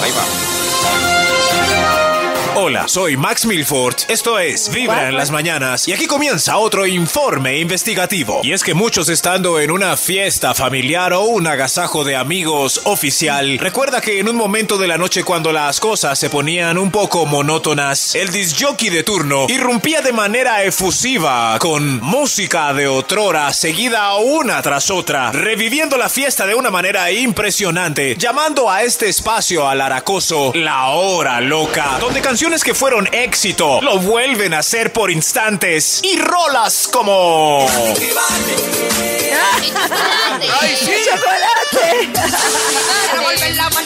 Ahí 0.02 0.12
va. 0.12 1.81
Hola, 2.64 2.88
soy 2.88 3.18
Max 3.18 3.48
Milford. 3.48 3.96
Esto 4.08 4.38
es 4.38 4.70
Vibra 4.70 5.10
en 5.10 5.18
las 5.18 5.32
mañanas 5.32 5.88
y 5.88 5.94
aquí 5.94 6.06
comienza 6.06 6.60
otro 6.60 6.86
informe 6.86 7.58
investigativo. 7.58 8.42
Y 8.44 8.52
es 8.52 8.64
que 8.64 8.76
muchos 8.76 9.10
estando 9.10 9.60
en 9.60 9.72
una 9.72 9.98
fiesta 9.98 10.54
familiar 10.54 11.12
o 11.14 11.24
un 11.24 11.48
agasajo 11.48 12.04
de 12.04 12.16
amigos 12.16 12.82
oficial, 12.84 13.58
recuerda 13.58 14.00
que 14.00 14.20
en 14.20 14.30
un 14.30 14.36
momento 14.36 14.78
de 14.78 14.88
la 14.88 15.00
noche 15.00 15.24
cuando 15.24 15.52
las 15.52 15.80
cosas 15.80 16.20
se 16.20 16.30
ponían 16.30 16.78
un 16.78 16.92
poco 16.92 17.26
monótonas, 17.26 18.14
el 18.14 18.32
disjockey 18.32 18.92
de 18.92 19.02
turno 19.02 19.48
irrumpía 19.50 20.04
de 20.04 20.14
manera 20.14 20.64
efusiva 20.64 21.58
con 21.58 22.00
música 22.00 22.76
de 22.76 22.88
otrora 22.88 23.52
seguida 23.54 24.14
una 24.18 24.62
tras 24.62 24.92
otra, 24.92 25.32
reviviendo 25.32 25.98
la 25.98 26.10
fiesta 26.10 26.46
de 26.46 26.54
una 26.54 26.70
manera 26.70 27.12
impresionante, 27.12 28.16
llamando 28.20 28.70
a 28.70 28.84
este 28.84 29.10
espacio 29.10 29.68
alaracoso 29.68 30.52
la 30.54 30.90
hora 30.90 31.42
loca, 31.42 31.98
donde 32.00 32.22
canciones 32.22 32.51
que 32.60 32.74
fueron 32.74 33.08
éxito 33.14 33.82
lo 33.82 33.98
vuelven 34.00 34.54
a 34.54 34.62
ser 34.62 34.92
por 34.92 35.10
instantes 35.10 36.02
y 36.04 36.18
rolas 36.18 36.90
como 36.92 37.66
Ay, 40.60 40.76
sí. 40.78 40.92
¡Chocolate! 41.06 42.10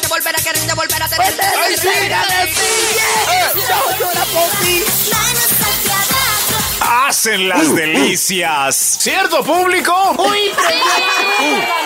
Volver 0.09 0.35
a 0.35 0.41
querer, 0.41 0.75
volver 0.75 1.03
a 1.03 1.07
tener. 1.07 1.33
¡Ay, 1.63 1.75
popis! 4.33 5.94
Hacen 6.87 7.47
las 7.49 7.73
delicias. 7.75 8.97
¿Cierto, 8.99 9.43
público? 9.43 10.15
Uy, 10.17 10.51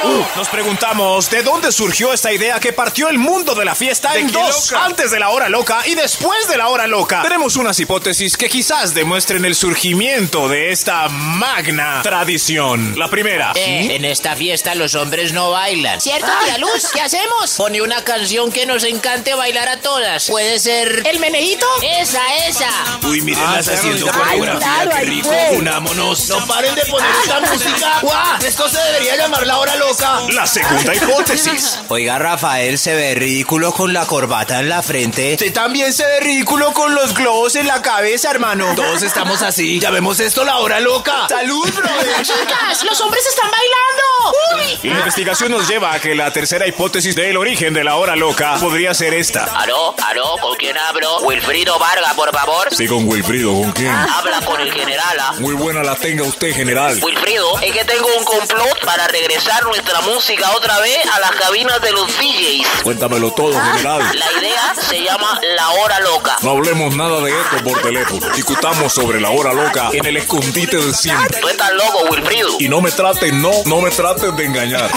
Uh, 0.02 0.38
Nos 0.38 0.48
preguntamos 0.48 1.30
de 1.30 1.44
dónde 1.44 1.72
surgió 1.74 2.14
esta 2.14 2.32
idea 2.32 2.60
que 2.60 2.72
partió 2.72 3.10
el 3.10 3.18
mundo 3.18 3.54
de 3.56 3.66
la 3.66 3.76
fiesta 3.76 4.14
¿De 4.14 4.20
en 4.22 4.32
dos, 4.32 4.72
loca? 4.72 4.86
antes 4.86 5.12
de 5.12 5.20
la 5.20 5.30
hora 5.30 5.50
loca 5.50 5.82
y 5.86 5.96
después 5.96 6.48
de 6.48 6.56
la 6.58 6.70
hora 6.70 6.88
loca. 6.88 7.22
Tenemos 7.24 7.58
unas 7.58 7.78
hipótesis 7.80 8.38
que 8.38 8.48
quizás 8.48 8.94
demuestren 8.94 9.44
el 9.44 9.56
surgimiento 9.56 10.48
de 10.48 10.72
esta 10.72 11.10
magna 11.10 12.00
tradición. 12.04 12.98
La 12.98 13.10
primera. 13.10 13.52
Eh, 13.56 13.96
en 13.96 14.06
esta 14.06 14.36
fiesta 14.38 14.74
los 14.76 14.96
hombres 14.96 15.34
no 15.34 15.52
bailan. 15.52 16.00
¿Cierto, 16.00 16.28
tía 16.46 16.58
Luz? 16.60 16.88
¿Qué 16.94 17.02
hacemos? 17.02 17.52
Pone 17.58 17.82
una 17.82 18.04
canción 18.04 18.52
que 18.52 18.66
nos 18.66 18.84
encante 18.86 19.34
bailar 19.34 19.68
a 19.68 19.82
todas. 19.82 20.28
¿Puede 20.28 20.60
ser... 20.60 21.04
¿El 21.06 21.20
menejito? 21.20 21.66
Esa, 21.82 22.22
esa. 22.48 22.70
Uy, 23.04 23.22
mírenlas 23.22 23.68
Ah, 23.68 23.74
haciendo 23.74 24.06
claro, 24.08 24.20
coreografía, 24.24 24.60
claro, 24.60 24.88
qué 24.89 25.06
rico. 25.06 25.28
fue. 25.30 25.58
Unámonos. 25.58 26.28
No 26.30 26.45
paren 26.47 26.75
de 26.75 26.86
poner 26.86 27.10
esta 27.23 27.39
música. 27.41 27.99
¡Guau! 28.02 28.39
Esto 28.45 28.69
se 28.69 28.78
debería 28.80 29.15
llamar 29.17 29.45
la 29.45 29.58
hora 29.58 29.75
loca. 29.75 30.19
La 30.34 30.45
segunda 30.47 30.95
hipótesis. 30.95 31.80
Oiga, 31.88 32.19
Rafael 32.19 32.78
se 32.78 32.95
ve 32.95 33.15
ridículo 33.15 33.73
con 33.73 33.93
la 33.93 34.06
corbata 34.06 34.60
en 34.60 34.69
la 34.69 34.82
frente. 34.82 35.34
Usted 35.34 35.54
también 35.54 35.93
se 35.93 36.06
ve 36.06 36.19
ridículo 36.21 36.73
con 36.73 36.93
los 36.95 37.13
globos 37.13 37.56
en 37.56 37.67
la 37.67 37.82
cabeza, 37.82 38.32
hermano. 38.32 38.73
Todos 38.75 39.04
estamos 39.04 39.41
así. 39.41 39.80
Llamemos 39.80 40.19
esto 40.19 40.43
la 40.43 40.58
hora 40.58 40.80
loca. 40.80 41.28
¡Salud, 41.30 41.69
brother! 41.73 42.15
¡Chicas, 42.21 42.84
los 42.84 42.99
hombres 43.02 43.25
están 43.28 43.49
bailando! 43.52 44.80
Y 44.84 44.89
la 44.89 44.99
investigación 44.99 45.52
nos 45.52 45.67
lleva 45.67 45.93
a 45.93 45.99
que 45.99 46.15
la 46.15 46.32
tercera 46.32 46.67
hipótesis 46.67 47.15
del 47.15 47.38
origen 47.38 47.73
de 47.73 47.84
la 47.84 47.95
hora 47.95 48.15
loca 48.15 48.56
podría 48.60 48.93
ser 48.93 49.13
esta. 49.13 49.45
¿Aló? 49.45 49.93
¿Aló? 50.06 50.36
¿Con 50.41 50.56
quién 50.58 50.78
hablo? 50.78 51.19
Wilfrido 51.21 51.78
Vargas, 51.80 52.13
por 52.13 52.32
favor. 52.32 52.67
Sí, 52.71 52.88
con 52.88 53.08
Wilfrido, 53.08 53.54
¿con 53.54 53.71
quién? 53.71 53.89
Habla 53.89 54.41
con 54.45 54.60
el 54.62 54.71
general. 54.80 55.20
¿ah? 55.20 55.34
Muy 55.39 55.54
buena 55.56 55.84
la 55.84 55.96
tenga 55.96 56.24
usted, 56.24 56.54
general. 56.54 57.00
Wilfrido, 57.04 57.60
es 57.60 57.72
que 57.72 57.86
tengo 57.86 58.08
un 58.18 58.24
complot 58.24 58.86
para 58.86 59.08
regresar 59.08 59.63
nuestra 59.65 60.02
música 60.02 60.52
otra 60.56 60.80
vez 60.80 60.98
a 61.13 61.20
las 61.20 61.32
cabinas 61.32 61.82
de 61.82 61.92
los 61.92 62.08
DJs. 62.08 62.84
Cuéntamelo 62.84 63.32
todo, 63.32 63.54
general. 63.60 64.00
La 64.18 64.32
idea 64.39 64.74
se 64.76 65.02
llama 65.02 65.39
La 65.56 65.70
Hora 65.70 66.00
Loca. 66.00 66.38
No 66.42 66.52
hablemos 66.52 66.96
nada 66.96 67.22
de 67.22 67.32
esto 67.32 67.63
por 67.63 67.82
teléfono. 67.82 68.28
Discutamos 68.36 68.94
sobre 68.94 69.20
la 69.20 69.30
hora 69.30 69.54
loca 69.54 69.89
en 69.94 70.06
el 70.06 70.18
escondite 70.18 70.78
de 70.78 70.94
siempre. 70.94 71.39
Tú 71.39 71.48
estás 71.48 71.72
loco, 71.74 72.06
Wilfrido. 72.10 72.50
Y 72.60 72.70
no 72.70 72.82
me 72.82 72.92
traten, 72.92 73.42
no, 73.42 73.52
no 73.65 73.82
me 73.82 73.92
traten 73.92 74.36
de 74.36 74.46
engañar. 74.46 74.89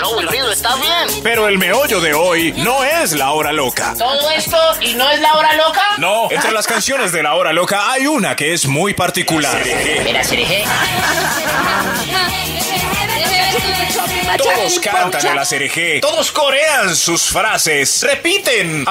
No, 0.00 0.10
Wilfrido, 0.16 0.50
está 0.50 0.74
bien. 0.76 1.22
Pero 1.22 1.48
el 1.48 1.58
meollo 1.58 2.00
de 2.00 2.14
hoy 2.14 2.52
no 2.52 2.84
es 2.84 3.12
la 3.12 3.32
hora 3.32 3.52
loca. 3.52 3.94
¿Todo 3.98 4.30
esto 4.30 4.56
y 4.80 4.94
no 4.94 5.08
es 5.10 5.20
La 5.20 5.34
Hora 5.34 5.54
Loca? 5.54 5.82
No, 5.98 6.30
entre 6.30 6.52
las 6.52 6.66
canciones 6.66 7.12
de 7.12 7.22
la 7.22 7.34
hora 7.34 7.52
loca 7.52 7.90
hay 7.90 8.06
una 8.06 8.36
que 8.36 8.52
es 8.52 8.66
muy 8.74 8.92
particular. 8.92 9.62
Todos 14.36 14.80
cantan 14.80 15.24
el 15.24 15.38
ACRG, 15.38 16.00
todos 16.00 16.32
corean 16.32 16.96
sus 16.96 17.22
frases, 17.22 18.02
repiten. 18.02 18.84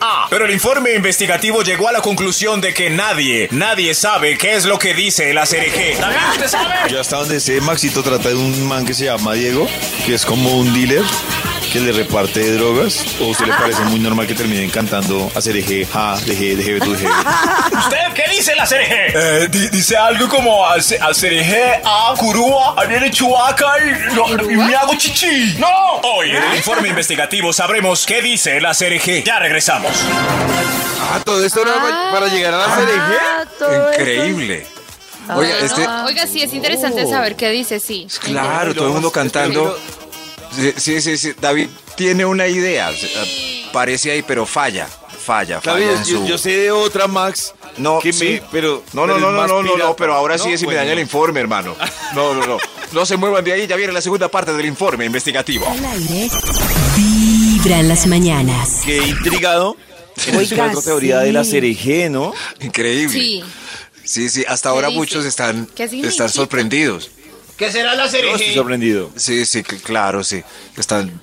Ah, 0.00 0.28
pero 0.30 0.44
el 0.44 0.52
informe 0.52 0.94
investigativo 0.94 1.62
llegó 1.62 1.88
a 1.88 1.92
la 1.92 2.00
conclusión 2.00 2.60
de 2.60 2.72
que 2.72 2.88
nadie, 2.88 3.48
nadie 3.50 3.94
sabe 3.94 4.38
qué 4.38 4.54
es 4.54 4.64
lo 4.64 4.78
que 4.78 4.94
dice 4.94 5.34
¿usted 5.36 6.46
sabe? 6.46 6.74
Yo 6.88 7.00
hasta 7.00 7.16
donde 7.16 7.40
sé, 7.40 7.60
Maxito 7.60 8.04
trata 8.04 8.28
de 8.28 8.36
un 8.36 8.68
man 8.68 8.86
que 8.86 8.94
se 8.94 9.06
llama 9.06 9.34
Diego, 9.34 9.66
que 10.06 10.14
es 10.14 10.24
como 10.24 10.56
un 10.56 10.72
dealer 10.72 11.02
que 11.70 11.80
le 11.80 11.92
reparte 11.92 12.52
drogas. 12.54 13.04
¿O 13.20 13.24
a 13.24 13.28
usted 13.28 13.46
le 13.46 13.52
parece 13.52 13.82
muy 13.84 14.00
normal 14.00 14.26
que 14.26 14.34
terminen 14.34 14.70
cantando 14.70 15.30
hacer 15.34 15.56
eje, 15.56 15.86
ja, 15.86 16.16
deje, 16.26 16.56
deje? 16.56 16.76
¿Usted 16.78 17.06
qué 18.14 18.24
dice 18.30 18.52
el 18.52 18.60
ACRG? 18.60 19.50
dice 19.70 19.96
algo 19.96 20.28
como 20.28 20.66
ACRG, 20.66 21.82
a 21.84 22.14
Kurua, 22.16 22.74
a 22.76 22.84
viene 22.86 23.10
Chuaca 23.10 23.74
y, 23.78 24.56
me 24.56 24.74
hago 24.74 24.94
chichi. 24.96 25.56
¡No! 25.58 25.68
Hoy 26.02 26.30
en 26.30 26.42
el 26.42 26.56
informe 26.56 26.88
investigativo 26.88 27.52
sabremos 27.52 28.04
qué 28.04 28.20
dice 28.20 28.56
el 28.56 28.66
ACRG. 28.66 29.24
Ya 29.24 29.38
regresamos. 29.38 29.92
Ah, 31.12 31.20
todo 31.24 31.44
esto 31.44 31.62
era 31.62 31.74
pa- 31.74 32.10
para 32.12 32.28
llegar 32.28 32.54
a 32.54 32.58
la 32.58 32.64
hacer 32.64 32.88
eje. 32.88 33.18
Ah. 33.62 33.90
Increíble. 33.92 34.66
Oiga, 35.34 35.58
este. 35.60 35.86
Oiga, 36.06 36.26
sí, 36.26 36.42
es 36.42 36.52
interesante 36.52 37.06
saber 37.06 37.36
qué 37.36 37.50
dice, 37.50 37.78
sí. 37.78 38.06
Claro, 38.20 38.74
todo 38.74 38.88
el 38.88 38.92
mundo 38.94 39.12
cantando. 39.12 39.78
Sí, 40.76 41.00
sí, 41.00 41.16
sí. 41.16 41.32
David 41.40 41.68
tiene 41.96 42.24
una 42.24 42.46
idea. 42.48 42.90
Parece 43.72 44.10
ahí, 44.12 44.22
pero 44.22 44.46
falla. 44.46 44.88
Falla, 45.24 45.60
falla 45.60 45.84
yo, 45.84 45.92
en 45.92 46.04
yo- 46.04 46.20
su. 46.20 46.26
yo 46.26 46.38
sé 46.38 46.50
de 46.56 46.70
otra, 46.70 47.06
Max, 47.06 47.54
No, 47.76 47.98
que 48.00 48.12
sí. 48.12 48.24
me, 48.24 48.42
pero 48.50 48.82
No, 48.94 49.06
no, 49.06 49.14
pero 49.14 49.30
no, 49.30 49.32
no, 49.32 49.46
no, 49.46 49.62
no, 49.62 49.76
no, 49.76 49.94
pero 49.96 50.14
ahora 50.14 50.38
sí 50.38 50.48
No, 50.48 50.54
es 50.54 50.60
si 50.60 50.66
me 50.66 50.74
daña 50.74 50.92
el 50.92 50.98
informe, 50.98 51.40
hermano. 51.40 51.76
No, 52.14 52.34
no, 52.34 52.46
no. 52.46 52.58
No 52.92 53.06
se 53.06 53.16
muevan 53.16 53.44
de 53.44 53.52
ahí, 53.52 53.66
ya 53.66 53.76
viene 53.76 53.92
la 53.92 54.00
segunda 54.00 54.28
parte 54.28 54.52
del 54.54 54.66
informe 54.66 55.04
investigativo. 55.04 55.68
Al 55.68 55.84
aire. 55.84 56.28
Vibra 56.96 57.80
en 57.80 57.88
las 57.88 58.06
mañanas. 58.06 58.80
Qué 58.84 58.96
intrigado. 58.98 59.76
Oiga, 60.36 60.66
otra 60.68 60.82
teoría 60.82 61.20
de 61.20 61.32
la 61.32 61.44
sí. 61.44 61.52
cereje, 61.52 62.10
¿no? 62.10 62.32
Increíble. 62.60 63.12
Sí. 63.12 63.44
Sí, 64.04 64.28
sí, 64.28 64.44
hasta 64.48 64.70
ahora 64.70 64.88
dice? 64.88 64.98
muchos 64.98 65.24
están, 65.24 65.68
están 65.78 66.28
sorprendidos. 66.28 67.10
¿Qué 67.60 67.70
será 67.70 67.94
la 67.94 68.06
Yo 68.06 68.18
estoy 68.36 68.54
sorprendido. 68.54 69.10
Sí, 69.16 69.44
sí, 69.44 69.62
cl- 69.62 69.80
claro, 69.82 70.24
sí. 70.24 70.42
Están. 70.78 71.20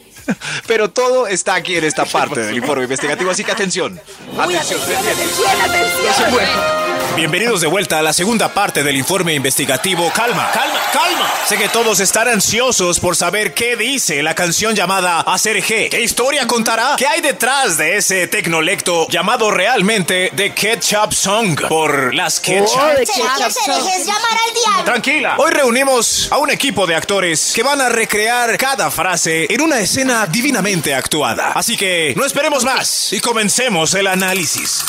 Pero 0.66 0.90
todo 0.90 1.26
está 1.26 1.54
aquí 1.54 1.76
en 1.76 1.84
esta 1.84 2.04
parte 2.06 2.40
del 2.40 2.56
informe 2.56 2.84
investigativo, 2.84 3.30
así 3.30 3.44
que 3.44 3.52
atención. 3.52 4.00
Uy, 4.32 4.38
Atención, 4.56 4.80
atención, 4.80 4.98
pendientes. 4.98 5.38
atención, 5.38 6.34
atención. 6.34 6.89
Bienvenidos 7.16 7.60
de 7.60 7.66
vuelta 7.66 7.98
a 7.98 8.02
la 8.02 8.12
segunda 8.12 8.54
parte 8.54 8.82
del 8.82 8.96
informe 8.96 9.34
investigativo. 9.34 10.10
Calma, 10.14 10.50
calma, 10.52 10.80
calma. 10.92 11.30
Sé 11.46 11.58
que 11.58 11.68
todos 11.68 12.00
están 12.00 12.28
ansiosos 12.28 12.98
por 12.98 13.14
saber 13.14 13.52
qué 13.52 13.76
dice 13.76 14.22
la 14.22 14.34
canción 14.34 14.74
llamada 14.74 15.20
Hacer 15.20 15.62
G. 15.62 15.90
¿Qué 15.90 16.00
historia 16.00 16.46
contará? 16.46 16.94
¿Qué 16.96 17.06
hay 17.06 17.20
detrás 17.20 17.76
de 17.76 17.96
ese 17.96 18.26
tecnolecto 18.26 19.06
llamado 19.08 19.50
realmente 19.50 20.32
The 20.34 20.54
Ketchup 20.54 21.12
Song? 21.12 21.60
Por 21.68 22.14
las 22.14 22.40
Ketchup. 22.40 22.78
Oh, 22.80 22.98
de 22.98 23.04
¿Será 23.04 23.34
que 23.36 23.44
ketchup 23.44 24.06
llamar 24.06 24.38
al 24.46 24.54
diablo? 24.54 24.84
Tranquila. 24.84 25.34
Hoy 25.38 25.50
reunimos 25.50 26.28
a 26.30 26.38
un 26.38 26.50
equipo 26.50 26.86
de 26.86 26.94
actores 26.94 27.52
que 27.54 27.62
van 27.62 27.80
a 27.80 27.88
recrear 27.88 28.56
cada 28.56 28.90
frase 28.90 29.46
en 29.52 29.60
una 29.60 29.80
escena 29.80 30.26
divinamente 30.26 30.94
actuada. 30.94 31.52
Así 31.52 31.76
que 31.76 32.14
no 32.16 32.24
esperemos 32.24 32.64
más 32.64 33.12
y 33.12 33.20
comencemos 33.20 33.94
el 33.94 34.06
análisis. 34.06 34.84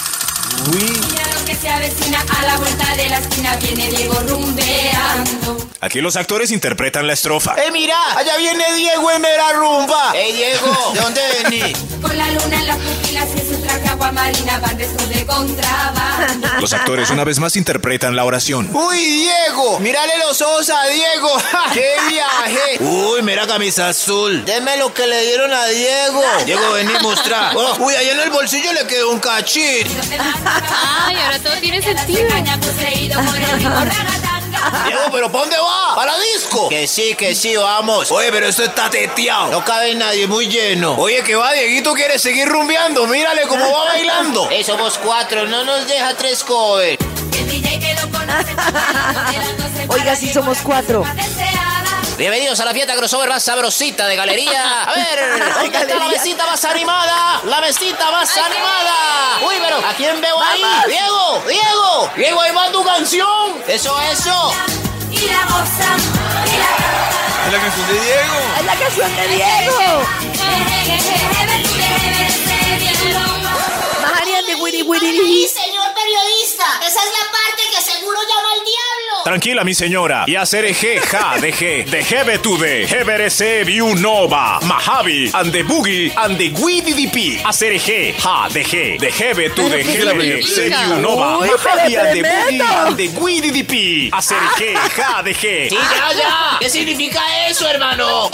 Mira 0.73 1.23
lo 1.39 1.45
que 1.45 1.55
se 1.55 1.69
avecina 1.69 2.23
a 2.39 2.45
la 2.45 2.57
vuelta 2.57 2.95
de 2.95 3.09
la 3.09 3.17
esquina 3.19 3.55
viene 3.57 3.89
Diego 3.89 4.15
rumbeando. 4.27 5.57
Aquí 5.79 5.99
los 5.99 6.15
actores 6.15 6.51
interpretan 6.51 7.07
la 7.07 7.13
estrofa. 7.13 7.55
¡Eh, 7.57 7.71
mira! 7.71 7.97
Allá 8.15 8.37
viene 8.37 8.63
Diego 8.75 9.09
en 9.11 9.21
mera 9.21 9.51
rumba. 9.53 10.11
¡Eh, 10.15 10.31
Diego! 10.33 10.91
¿De 10.93 10.99
dónde 10.99 11.21
venís? 11.43 11.75
Con 11.99 12.15
la 12.15 12.27
luna 12.31 12.55
en 12.59 12.67
las 12.67 12.77
pupilas 12.77 13.27
y 13.35 13.39
su 13.53 13.59
traje 13.61 13.87
agua 13.89 14.11
marina 14.11 14.59
van 14.59 14.77
restos 14.77 15.09
de 15.09 15.25
contrabando. 15.25 16.47
Los 16.59 16.73
actores 16.73 17.09
una 17.09 17.23
vez 17.23 17.39
más 17.39 17.55
interpretan 17.55 18.15
la 18.15 18.25
oración. 18.25 18.69
¡Uy, 18.71 18.97
Diego! 18.99 19.79
¡Mírale 19.79 20.13
los 20.19 20.39
ojos 20.43 20.69
a 20.69 20.85
Diego! 20.85 21.29
¡Ja! 21.51 21.63
¡Qué 21.73 21.95
viaje! 22.09 22.77
¡Uy, 22.79 23.23
mira 23.23 23.47
camisa 23.47 23.89
azul! 23.89 24.45
Deme 24.45 24.77
lo 24.77 24.93
que 24.93 25.07
le 25.07 25.25
dieron 25.25 25.51
a 25.51 25.65
Diego. 25.65 26.21
Diego, 26.45 26.73
vení, 26.73 26.93
mostra. 27.01 27.53
Oh, 27.55 27.77
uy, 27.79 27.95
ahí 27.95 28.09
en 28.09 28.19
el 28.19 28.29
bolsillo 28.29 28.71
le 28.73 28.85
quedó 28.85 29.09
un 29.09 29.19
cachín. 29.19 29.87
Ay, 30.45 31.15
ahora 31.17 31.39
todo 31.39 31.53
tiene 31.59 31.81
sentido. 31.81 32.27
Diego, 34.85 35.01
¿pero 35.11 35.31
para 35.31 35.43
dónde 35.43 35.57
va? 35.57 35.95
¿Para 35.95 36.13
disco? 36.19 36.69
Que 36.69 36.87
sí, 36.87 37.15
que 37.15 37.33
sí, 37.35 37.55
vamos. 37.55 38.11
Oye, 38.11 38.31
pero 38.31 38.47
esto 38.47 38.63
está 38.63 38.89
teteado. 38.89 39.51
No 39.51 39.65
cabe 39.65 39.95
nadie, 39.95 40.27
muy 40.27 40.47
lleno. 40.47 40.95
Oye, 40.95 41.23
que 41.23 41.35
va, 41.35 41.51
Dieguito 41.53 41.93
quiere 41.93 42.19
seguir 42.19 42.47
rumbeando. 42.47 43.07
Mírale 43.07 43.43
cómo 43.47 43.71
va 43.71 43.85
bailando. 43.85 44.49
Eh, 44.51 44.63
somos 44.63 44.97
cuatro, 44.97 45.47
no 45.47 45.63
nos 45.63 45.87
deja 45.87 46.13
tres 46.15 46.43
covers. 46.43 46.97
Oiga, 49.87 50.15
sí 50.15 50.31
somos 50.31 50.59
cuatro. 50.59 51.03
Bienvenidos 52.21 52.59
a 52.59 52.65
la 52.65 52.71
fiesta 52.71 52.95
crossover 52.95 53.27
más 53.29 53.43
sabrosita 53.43 54.05
de 54.05 54.15
galería. 54.15 54.83
A 54.87 54.93
ver, 54.93 55.39
¿dónde 55.55 55.75
está 55.75 55.95
la 55.95 56.07
mesita 56.07 56.45
más 56.45 56.63
animada? 56.65 57.41
La 57.45 57.59
mesita 57.61 58.11
más 58.11 58.37
animada. 58.37 59.39
Uy, 59.43 59.55
pero 59.59 59.77
¿a 59.77 59.91
quién 59.95 60.21
veo 60.21 60.39
ahí? 60.39 60.61
Vamos. 60.61 60.85
Diego, 60.85 61.43
Diego, 61.47 62.11
Diego, 62.15 62.41
ahí 62.41 62.53
va 62.53 62.71
tu 62.71 62.83
canción. 62.83 63.63
Eso, 63.67 63.99
eso. 64.01 64.53
Y 65.09 65.17
la 65.21 65.45
goza, 65.45 65.97
y 66.45 66.57
la 66.59 67.47
Es 67.47 67.53
la 67.53 67.59
canción 67.59 67.87
de 67.87 67.93
Diego. 67.93 68.37
Es 68.59 68.65
la 68.65 68.75
canción 68.75 69.15
de 69.15 69.27
Diego. 69.27 70.03
Marian 74.13 74.45
de 74.45 74.55
Winnie 74.57 74.83
Winnie. 74.83 75.47
señor 75.47 75.91
periodista. 75.95 76.65
Esa 76.85 76.99
es 76.99 77.11
la 77.17 77.31
parte 77.31 77.63
que 77.75 77.81
seguro 77.81 78.19
llama 78.29 78.49
al 78.51 78.63
diablo. 78.63 79.10
Tranquila, 79.23 79.63
mi 79.63 79.73
señora. 79.73 80.23
Y 80.27 80.35
hacer 80.35 80.65
G, 80.73 80.99
ja, 80.99 81.37
de 81.39 81.53
G, 81.53 81.85
de 81.85 81.99
Hebe 81.99 82.39
tu 82.39 82.57
de, 82.57 82.83
Heberese 82.85 83.63
Nova, 83.97 84.59
Mahavi, 84.63 85.29
and 85.33 85.51
the 85.51 85.63
Boogie, 85.63 86.11
and 86.15 86.37
the 86.37 86.49
Guididipi. 86.49 87.39
Hacer 87.45 87.73
G, 87.79 88.15
ja, 88.17 88.47
de 88.49 88.63
G, 88.65 88.97
de 88.99 89.09
Hebe 89.09 89.49
tu 89.51 89.69
de, 89.69 89.83
¿Qué 89.83 89.93
significa? 89.93 90.11
Heberese 90.11 90.69
Viu 90.69 91.01
Nova, 91.01 91.37
Mahavi, 91.39 91.95
and 91.95 92.13
the 92.13 92.21
Boogie, 92.23 92.61
and 92.61 92.97
the 92.97 93.07
Guididipi. 93.09 94.09
Hacer 94.11 94.37
G, 94.57 94.75
ja, 94.95 95.21
de 95.23 95.35
G. 95.35 95.69
Sí, 95.69 95.75
ya, 95.75 96.13
ya. 96.17 96.57
¿Qué 96.59 96.69
significa 96.69 97.21
eso, 97.47 97.67
hermano? 97.67 98.29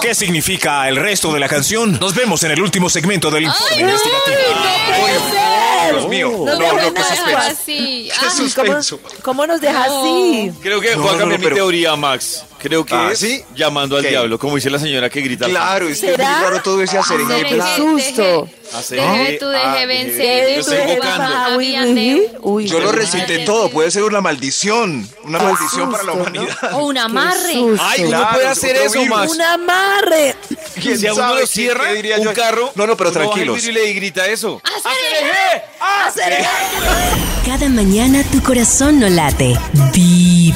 ¿Qué 0.00 0.14
significa 0.14 0.88
el 0.88 0.96
resto 0.96 1.32
de 1.32 1.40
la 1.40 1.48
canción? 1.48 1.98
Nos 2.00 2.14
vemos 2.14 2.42
en 2.42 2.50
el 2.52 2.60
último 2.60 2.90
segmento 2.90 3.30
del 3.30 3.44
informe 3.44 3.74
Ay, 3.76 3.80
investigativo. 3.80 4.38
Dios 5.90 6.08
mío. 6.08 6.30
No, 6.30 6.44
No, 6.44 6.56
dejes 6.56 6.82
no, 6.82 6.94
qué 6.94 7.00
nada. 7.00 7.54
suspenso. 7.54 8.14
¿cómo, 8.20 8.30
suspenso. 8.82 9.00
cómo 9.22 9.46
nos 9.46 9.60
deja 9.60 9.84
No. 10.08 10.54
Creo 10.60 10.80
que 10.80 10.96
No, 10.96 11.08
a 11.08 11.12
no, 11.12 11.18
cambiar 11.18 11.28
no, 11.40 11.44
pero- 11.44 11.50
mi 11.50 11.54
teoría, 11.56 11.96
Max. 11.96 12.44
Creo 12.58 12.84
que 12.84 12.94
Ah, 12.94 13.10
es 13.12 13.20
¿sí? 13.20 13.42
llamando 13.54 13.96
al 13.96 14.02
¿Qué? 14.02 14.08
diablo, 14.10 14.38
como 14.38 14.56
dice 14.56 14.68
la 14.68 14.78
señora 14.78 15.08
que 15.08 15.20
grita. 15.20 15.46
Claro, 15.46 15.88
es 15.88 16.00
que 16.00 16.12
es 16.12 16.18
muy 16.18 16.26
raro 16.26 16.60
todo 16.62 16.82
ese 16.82 16.98
hacer 16.98 17.20
Hacer 17.20 17.46
Qué 17.46 17.62
susto. 17.76 18.48
Deje 18.90 19.38
tu 19.38 19.46
ah, 19.46 19.72
deje 19.72 19.86
vencer. 19.86 20.54
Yo 20.54 20.60
estoy 20.60 20.78
invocando. 20.92 21.58
Uy, 22.42 22.66
Yo 22.66 22.80
lo 22.80 22.92
recité 22.92 23.38
todo, 23.40 23.70
puede 23.70 23.90
ser 23.90 24.02
una 24.02 24.20
maldición. 24.20 25.08
Una 25.24 25.38
maldición 25.38 25.90
para 25.90 26.02
la 26.04 26.12
humanidad. 26.12 26.56
O 26.72 26.86
un 26.86 26.98
amarre. 26.98 27.54
Ay, 27.80 28.04
uno 28.04 28.28
puede 28.32 28.46
hacer 28.46 28.76
eso. 28.76 29.04
Max. 29.06 29.32
Un 29.32 29.40
amarre. 29.40 30.34
Si 30.80 31.06
a 31.06 31.14
uno 31.14 31.34
lo 31.34 31.46
cierra 31.46 31.84
un 32.18 32.34
carro, 32.34 32.72
No, 32.74 32.86
no, 32.86 32.96
pero 32.96 33.12
tranquilos. 33.12 33.64
y 33.64 33.72
le 33.72 33.92
grita 33.92 34.26
eso. 34.26 34.60
Hacer 36.06 36.44
Cada 37.46 37.68
mañana 37.68 38.22
tu 38.30 38.42
corazón 38.42 39.00
no 39.00 39.08
late. 39.08 39.56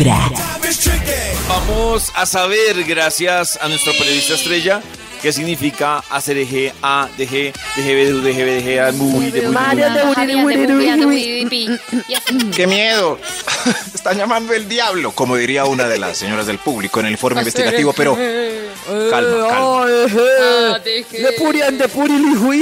Vibra. 0.02 0.30
Vamos 1.48 2.10
a 2.16 2.26
saber, 2.26 2.82
gracias 2.84 3.56
a 3.60 3.68
nuestro 3.68 3.92
periodista 3.92 4.34
estrella, 4.34 4.82
qué 5.20 5.32
significa 5.32 5.98
hacer 6.10 6.38
eje, 6.38 6.74
a, 6.82 7.08
deje, 7.16 7.52
deje, 7.76 7.94
deje, 7.94 8.12
deje, 8.14 8.44
deje, 8.44 8.80
a, 8.80 8.90
muy, 8.90 9.30
de. 9.30 9.42
¡Qué 12.56 12.66
miedo! 12.66 13.16
Están 13.94 14.16
llamando 14.18 14.52
el 14.52 14.68
diablo, 14.68 15.12
como 15.12 15.36
diría 15.36 15.66
una 15.66 15.86
de 15.86 15.98
las 15.98 16.18
señoras 16.18 16.48
del 16.48 16.58
público 16.58 16.98
en 16.98 17.06
el 17.06 17.12
informe 17.12 17.42
investigativo, 17.42 17.92
pero 17.92 18.16
calma, 19.08 19.48
calma. 19.48 19.86
Ah. 20.40 20.78
De 20.82 21.32
Purian, 21.38 21.78
de 21.78 21.88
Purilijuí. 21.88 22.60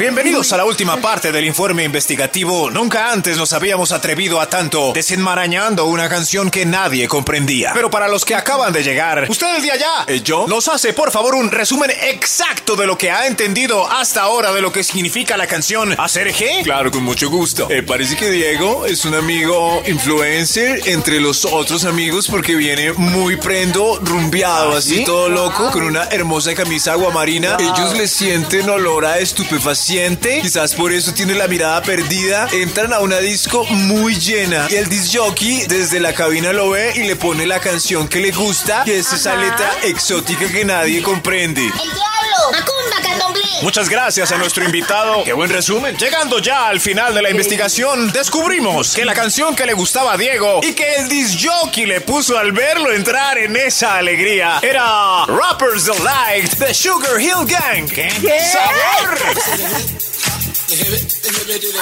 Bienvenidos 0.00 0.50
a 0.54 0.56
la 0.56 0.64
última 0.64 0.96
parte 0.96 1.30
del 1.30 1.44
informe 1.44 1.84
investigativo. 1.84 2.70
Nunca 2.70 3.12
antes 3.12 3.36
nos 3.36 3.52
habíamos 3.52 3.92
atrevido 3.92 4.40
a 4.40 4.48
tanto 4.48 4.94
desenmarañando 4.94 5.84
una 5.84 6.08
canción 6.08 6.50
que 6.50 6.64
nadie 6.64 7.06
comprendía. 7.06 7.72
Pero 7.74 7.90
para 7.90 8.08
los 8.08 8.24
que 8.24 8.34
acaban 8.34 8.72
de 8.72 8.82
llegar, 8.82 9.26
usted 9.28 9.56
el 9.56 9.62
de 9.62 9.72
allá, 9.72 10.06
¿Eh, 10.06 10.22
yo, 10.24 10.46
nos 10.48 10.68
hace 10.68 10.94
por 10.94 11.10
favor 11.10 11.34
un 11.34 11.50
resumen 11.50 11.90
exacto 11.90 12.76
de 12.76 12.86
lo 12.86 12.96
que 12.96 13.10
ha 13.10 13.26
entendido 13.26 13.86
hasta 13.92 14.22
ahora 14.22 14.54
de 14.54 14.62
lo 14.62 14.72
que 14.72 14.84
significa 14.84 15.36
la 15.36 15.46
canción 15.46 15.94
Hacer 16.00 16.32
G. 16.32 16.62
Claro, 16.62 16.90
con 16.90 17.04
mucho 17.04 17.28
gusto. 17.28 17.68
Eh, 17.70 17.82
parece 17.82 18.16
que 18.16 18.30
Diego 18.30 18.86
es 18.86 19.04
un 19.04 19.14
amigo 19.14 19.82
influencer 19.86 20.80
entre 20.88 21.20
los 21.20 21.44
otros 21.44 21.84
amigos 21.84 22.26
porque 22.26 22.54
viene 22.54 22.94
muy 22.94 23.36
prendo, 23.36 24.00
rumbeado, 24.02 24.78
así 24.78 25.04
todo 25.04 25.28
loco, 25.28 25.70
con 25.70 25.82
una 25.82 26.04
hermosa 26.04 26.54
camisa 26.54 26.92
aguamarina. 26.92 27.58
Ellos 27.60 27.94
le 27.98 28.08
sienten 28.08 28.70
olor 28.70 29.04
a 29.04 29.18
estupefaciente. 29.18 29.89
Quizás 29.90 30.74
por 30.76 30.92
eso 30.92 31.12
tiene 31.12 31.34
la 31.34 31.48
mirada 31.48 31.82
perdida. 31.82 32.46
Entran 32.52 32.92
a 32.92 33.00
una 33.00 33.18
disco 33.18 33.64
muy 33.64 34.14
llena. 34.14 34.68
Y 34.70 34.76
el 34.76 34.88
disc 34.88 35.16
jockey 35.16 35.66
desde 35.66 35.98
la 35.98 36.12
cabina 36.12 36.52
lo 36.52 36.70
ve 36.70 36.92
y 36.94 37.00
le 37.00 37.16
pone 37.16 37.44
la 37.44 37.58
canción 37.58 38.06
que 38.06 38.20
le 38.20 38.30
gusta, 38.30 38.84
que 38.84 39.00
es 39.00 39.12
esa 39.12 39.34
letra 39.34 39.68
exótica 39.82 40.46
que 40.46 40.64
nadie 40.64 41.02
comprende. 41.02 41.62
El 41.62 41.72
diablo. 41.72 42.52
Macumba, 42.52 43.02
candomblé. 43.02 43.42
Muchas 43.62 43.88
gracias 43.88 44.30
a 44.30 44.38
nuestro 44.38 44.64
invitado. 44.64 45.24
Qué 45.24 45.32
buen 45.32 45.50
resumen. 45.50 45.96
Llegando 45.96 46.38
ya 46.38 46.68
al 46.68 46.80
final 46.80 47.12
de 47.12 47.22
la 47.22 47.30
investigación, 47.30 48.12
descubrimos 48.12 48.94
que 48.94 49.04
la 49.04 49.14
canción 49.14 49.56
que 49.56 49.66
le 49.66 49.72
gustaba 49.74 50.12
a 50.12 50.16
Diego 50.16 50.60
y 50.62 50.72
que 50.72 50.94
el 50.96 51.08
disc 51.08 51.38
jockey 51.44 51.86
le 51.86 52.00
puso 52.00 52.38
al 52.38 52.52
verlo 52.52 52.92
entrar 52.92 53.38
en 53.38 53.56
esa 53.56 53.96
alegría 53.96 54.60
era 54.62 55.26
Rappers 55.26 55.86
Delight 55.86 56.54
de 56.54 56.74
Sugar 56.74 57.20
Hill 57.20 57.44
Gang. 57.46 57.88
¿Qué? 57.88 58.08
¡Sabor! 58.52 59.18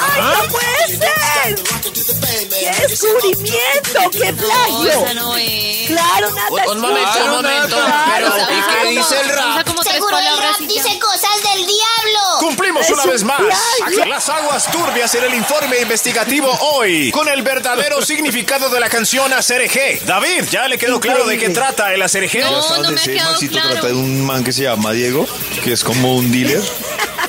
¡Ay, 0.00 0.22
no 0.22 0.48
puede 0.48 0.98
ser! 0.98 1.54
¡Qué 2.48 2.86
descubrimiento! 2.88 4.10
¡Qué 4.12 4.32
plagio! 4.32 4.90
Esa 4.90 5.14
no 5.14 5.36
es. 5.36 5.86
Claro, 5.88 6.30
Nata. 6.30 6.70
Un 6.72 6.80
momento, 6.80 7.08
un 7.08 7.14
Claro, 7.14 7.32
momento. 7.42 7.76
Nata. 7.76 8.12
Pero, 8.14 8.28
¿y 8.28 8.30
qué 8.32 8.62
Claro. 8.62 8.90
dice 8.90 9.20
el 9.20 9.28
rap? 9.28 9.68
Seguro 9.82 10.18
el 10.18 10.38
rap 10.38 10.58
dice 10.60 10.98
cosas 10.98 11.27
Bienvenidos 12.88 13.04
una 13.04 13.12
vez 13.12 13.24
más 13.24 14.06
las 14.08 14.28
aguas 14.28 14.70
turbias 14.70 15.14
en 15.14 15.24
el 15.24 15.34
informe 15.34 15.80
investigativo 15.80 16.50
hoy 16.72 17.10
con 17.10 17.28
el 17.28 17.42
verdadero 17.42 18.00
significado 18.04 18.70
de 18.70 18.80
la 18.80 18.88
canción 18.88 19.30
Acerejé. 19.32 20.00
David, 20.06 20.44
¿ya 20.50 20.66
le 20.68 20.78
quedó 20.78 20.98
claro 20.98 21.26
de 21.26 21.38
qué 21.38 21.50
trata 21.50 21.92
el 21.92 22.00
Acerejé? 22.00 22.40
No, 22.40 22.50
no 22.50 22.90
me 22.90 23.20
ha 23.20 23.24
Maxito 23.24 23.52
claro. 23.52 23.72
trata 23.72 23.88
de 23.88 23.94
un 23.94 24.24
man 24.24 24.42
que 24.42 24.52
se 24.52 24.62
llama 24.62 24.92
Diego, 24.92 25.26
que 25.62 25.72
es 25.72 25.84
como 25.84 26.16
un 26.16 26.32
dealer 26.32 26.62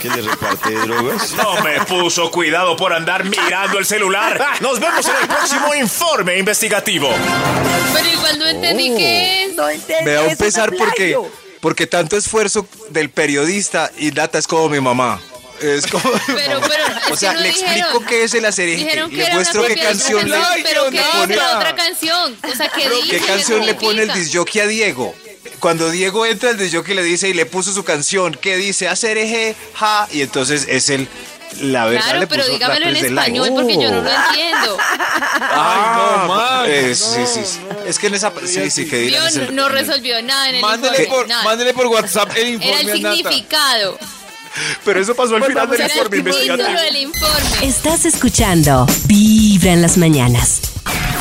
que 0.01 0.09
le 0.09 0.21
reparte 0.21 0.71
drogas. 0.71 1.31
No 1.39 1.61
me 1.61 1.81
puso 1.85 2.31
cuidado 2.31 2.77
por 2.77 2.93
andar 2.93 3.25
mirando 3.25 3.79
el 3.79 3.85
celular. 3.85 4.39
Nos 4.61 4.79
vemos 4.79 5.05
en 5.07 5.15
el 5.21 5.27
próximo 5.27 5.75
informe 5.75 6.37
investigativo. 6.37 7.09
Pero 7.93 8.07
igual 8.07 8.39
no 8.39 8.47
entendí 8.47 8.95
qué 8.95 9.43
es. 9.43 9.55
No 9.55 9.67
entendí. 9.67 10.05
Me 10.05 10.11
da 10.11 10.21
un 10.21 10.37
pesar 10.37 10.71
porque, 10.75 11.17
porque 11.59 11.85
tanto 11.85 12.15
esfuerzo 12.15 12.65
del 12.89 13.09
periodista 13.09 13.91
y 13.97 14.11
Nata 14.11 14.37
es 14.37 14.47
como 14.47 14.69
mi 14.69 14.79
mamá. 14.79 15.19
Es 15.61 15.87
como. 15.87 16.03
Pero, 16.27 16.61
pero, 16.61 16.83
o 17.11 17.15
sea, 17.15 17.33
no 17.33 17.39
le 17.41 17.49
dijeron. 17.49 17.75
explico 17.77 18.05
qué 18.05 18.23
es 18.23 18.33
el 18.33 18.45
que 18.49 19.15
Le 19.17 19.25
era 19.25 19.35
muestro 19.35 19.63
qué 19.65 19.75
canción 19.75 20.29
le, 20.29 20.37
pero 20.63 20.89
le 20.89 20.97
¿qué 20.97 21.03
pone- 21.13 21.35
la 21.35 21.57
otra 21.57 21.75
canción? 21.75 22.37
O 22.51 22.55
sea, 22.55 22.69
¿qué 22.69 22.89
dice? 22.89 23.09
¿Qué 23.09 23.19
canción 23.19 23.65
le 23.65 23.73
pone 23.75 24.03
el 24.03 24.13
disjockey 24.13 24.61
a 24.61 24.67
Diego? 24.67 25.13
Cuando 25.59 25.89
Diego 25.89 26.25
entra, 26.25 26.51
el 26.51 26.57
disjockey 26.57 26.95
le 26.95 27.03
dice 27.03 27.27
y 27.29 27.33
le 27.33 27.45
puso 27.45 27.73
su 27.73 27.83
canción, 27.83 28.33
que 28.33 28.55
dice 28.57 28.87
acerejé, 28.87 29.55
ja, 29.75 30.07
y 30.11 30.21
entonces 30.21 30.65
es 30.69 30.89
el. 30.89 31.07
La 31.61 31.85
verdad 31.85 32.03
Claro, 32.03 32.19
le 32.19 32.27
pero 32.27 32.43
puso 32.43 32.53
dígamelo 32.53 32.85
en 32.85 32.95
español 32.97 33.49
porque 33.55 33.73
yo 33.73 33.89
no 33.91 34.01
lo 34.01 34.09
entiendo. 34.09 34.77
Ah, 35.41 36.25
no, 36.27 36.33
Max, 36.35 36.69
eh, 36.69 36.95
sí, 36.95 37.21
sí, 37.25 37.39
sí. 37.43 37.59
Es 37.87 37.97
que 37.97 38.07
en 38.07 38.15
esa. 38.15 38.31
Sí, 38.45 38.69
sí, 38.69 38.87
que 38.87 39.07
el- 39.07 39.55
no 39.55 39.67
resolvió 39.67 40.21
nada 40.21 40.49
en 40.49 40.55
el 40.55 40.61
Mándele 40.61 41.03
informe. 41.03 41.15
por, 41.17 41.27
nada. 41.27 41.43
mándele 41.43 41.73
por 41.73 41.87
WhatsApp 41.87 42.29
el 42.35 42.37
Era 42.37 42.49
informe 42.49 42.79
el 42.81 42.89
a 43.05 43.09
Nata. 43.09 43.29
Pero 44.85 44.99
eso 45.01 45.15
pasó 45.15 45.35
al 45.35 45.43
final 45.43 45.67
Volvamos 45.67 45.77
del 45.77 45.87
informe 45.97 46.17
investigativo. 46.17 46.67
título 46.67 46.81
del 46.81 46.95
informe. 46.97 47.65
Estás 47.67 48.05
escuchando 48.05 48.87
Vibra 49.05 49.73
en 49.73 49.81
las 49.81 49.97
mañanas. 49.97 50.61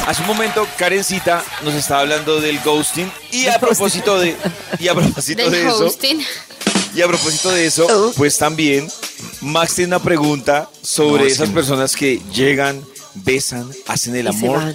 Hace 0.06 0.22
un 0.22 0.28
momento 0.28 0.66
Karencita 0.78 1.44
nos 1.62 1.74
estaba 1.74 2.00
hablando 2.00 2.40
del 2.40 2.58
ghosting 2.60 3.10
y 3.30 3.46
a 3.46 3.58
propósito 3.60 4.18
de 4.18 4.34
y 4.78 4.88
a 4.88 4.94
propósito 4.94 5.42
Del 5.42 5.52
de 5.52 5.66
eso 5.68 5.86
hosting. 5.86 6.24
y 6.94 7.02
a 7.02 7.06
propósito 7.06 7.50
de 7.50 7.66
eso, 7.66 8.12
pues 8.16 8.38
también 8.38 8.88
Max 9.42 9.74
tiene 9.74 9.88
una 9.96 10.02
pregunta 10.02 10.70
sobre 10.82 11.24
No, 11.24 11.28
esas 11.28 11.48
que- 11.50 11.54
personas 11.54 11.94
que 11.94 12.22
llegan, 12.32 12.82
besan, 13.14 13.70
hacen 13.86 14.16
el 14.16 14.26
Y 14.26 14.28
amor 14.28 14.74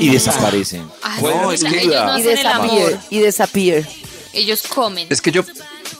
y 0.00 0.08
desaparecen. 0.08 0.90
Ah, 1.02 1.16
¿Cuál 1.20 1.34
no, 1.42 1.52
es 1.52 1.62
ellos 1.62 1.72
no 1.72 2.18
Y 2.18 2.28
el 2.28 2.46
amor. 2.46 2.98
Y. 3.10 3.22
Ellos 4.34 4.62
comen. 4.62 5.06
Es 5.10 5.20
que 5.20 5.30
yo 5.30 5.44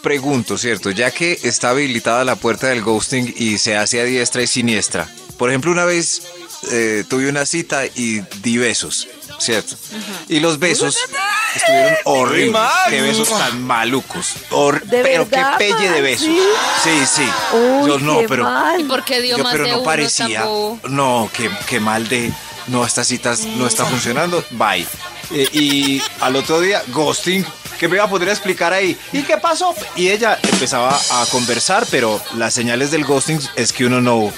pregunto, 0.03 0.57
¿cierto? 0.59 0.91
Ya 0.91 1.11
que 1.11 1.39
está 1.43 1.71
habilitada 1.71 2.25
la 2.25 2.37
puerta 2.37 2.69
del 2.69 2.83
ghosting 2.83 3.35
y 3.37 3.59
se 3.59 3.77
hace 3.77 4.01
a 4.01 4.05
diestra 4.05 4.43
y 4.43 4.47
siniestra. 4.47 5.09
Por 5.39 5.51
ejemplo, 5.51 5.71
una 5.73 5.85
vez 5.85 6.23
eh, 6.71 7.05
tuve 7.09 7.29
una 7.29 7.45
cita 7.47 7.85
y 7.87 8.21
di 8.43 8.59
besos, 8.59 9.09
¿cierto? 9.39 9.75
Y 10.29 10.41
los 10.41 10.59
besos 10.59 10.97
estuvieron 11.57 11.95
horribles. 12.05 12.63
Qué 12.89 13.01
besos 13.03 13.29
tan 13.31 13.63
malucos. 13.65 14.35
Hor- 14.51 14.83
¿De 14.85 15.03
pero 15.03 15.27
verdad, 15.27 15.57
qué 15.59 15.73
pelle 15.75 15.91
de 15.91 16.01
besos. 16.01 16.27
¿Sí? 16.27 16.41
Sí, 16.85 17.07
sí. 17.17 17.29
Uy, 17.57 17.89
yo 17.89 17.99
no, 17.99 18.21
qué 18.21 18.29
pero. 18.29 18.45
mal. 18.45 18.81
¿Y 18.81 18.85
por 18.85 19.05
qué 19.05 19.21
dio 19.21 19.37
Yo, 19.39 19.43
más 19.45 19.53
pero 19.53 19.65
de 19.65 19.71
no 19.71 19.77
uno, 19.79 19.85
parecía. 19.85 20.41
tampoco? 20.41 20.89
No, 20.89 21.31
qué, 21.33 21.51
qué 21.67 21.81
mal 21.81 22.09
de. 22.09 22.33
No, 22.69 22.87
esta 22.87 23.03
cita 23.03 23.35
no 23.57 23.67
está 23.67 23.85
funcionando. 23.85 24.45
Bye. 24.53 24.87
Eh, 25.31 25.49
y 25.53 26.03
al 26.21 26.37
otro 26.37 26.61
día, 26.61 26.83
ghosting. 26.89 27.45
Que 27.79 27.89
me 27.89 27.97
iba 27.97 28.05
a 28.05 28.09
poder 28.09 28.29
explicar 28.29 28.73
ahí. 28.73 28.97
¿Y 29.13 29.23
qué 29.23 29.39
pasó? 29.39 29.75
Y 29.97 30.09
ella 30.09 30.39
empezaba 30.41 30.97
a 31.11 31.27
conversar, 31.33 31.85
pero 31.91 32.21
las 32.37 32.55
señales 32.55 32.93
del 32.93 33.05
ghosting 33.05 33.41
es 33.57 33.73
que 33.73 33.87
uno 33.87 34.01
no 34.01 34.33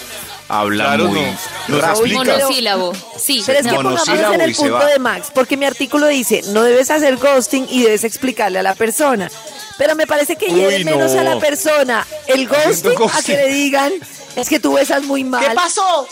habla 0.48 0.84
Claro, 0.84 1.08
muy 1.08 1.20
no. 1.68 1.78
Monosílabo. 2.18 2.92
Sí. 3.18 3.42
Pero 3.44 3.58
es 3.58 3.66
que 3.66 3.72
no. 3.72 3.82
monosílabo 3.82 4.34
en 4.34 4.40
el 4.40 4.54
punto 4.54 4.86
de 4.86 4.98
Max, 4.98 5.28
porque 5.34 5.56
mi 5.56 5.66
artículo 5.66 6.06
dice, 6.06 6.42
no 6.48 6.62
debes 6.62 6.90
hacer 6.90 7.16
ghosting 7.16 7.66
y 7.70 7.82
debes 7.82 8.04
explicarle 8.04 8.58
a 8.58 8.62
la 8.62 8.74
persona. 8.74 9.30
Pero 9.76 9.94
me 9.96 10.06
parece 10.06 10.36
que 10.36 10.46
hiere 10.46 10.84
menos 10.84 11.12
no. 11.12 11.20
a 11.20 11.24
la 11.24 11.38
persona 11.38 12.06
el 12.26 12.48
ghosting, 12.48 12.96
a 13.12 13.22
que 13.22 13.36
le 13.36 13.48
digan, 13.48 13.92
es 14.36 14.48
que 14.48 14.60
tú 14.60 14.74
besas 14.74 15.02
muy 15.02 15.24
mal. 15.24 15.54
pasó? 15.54 16.08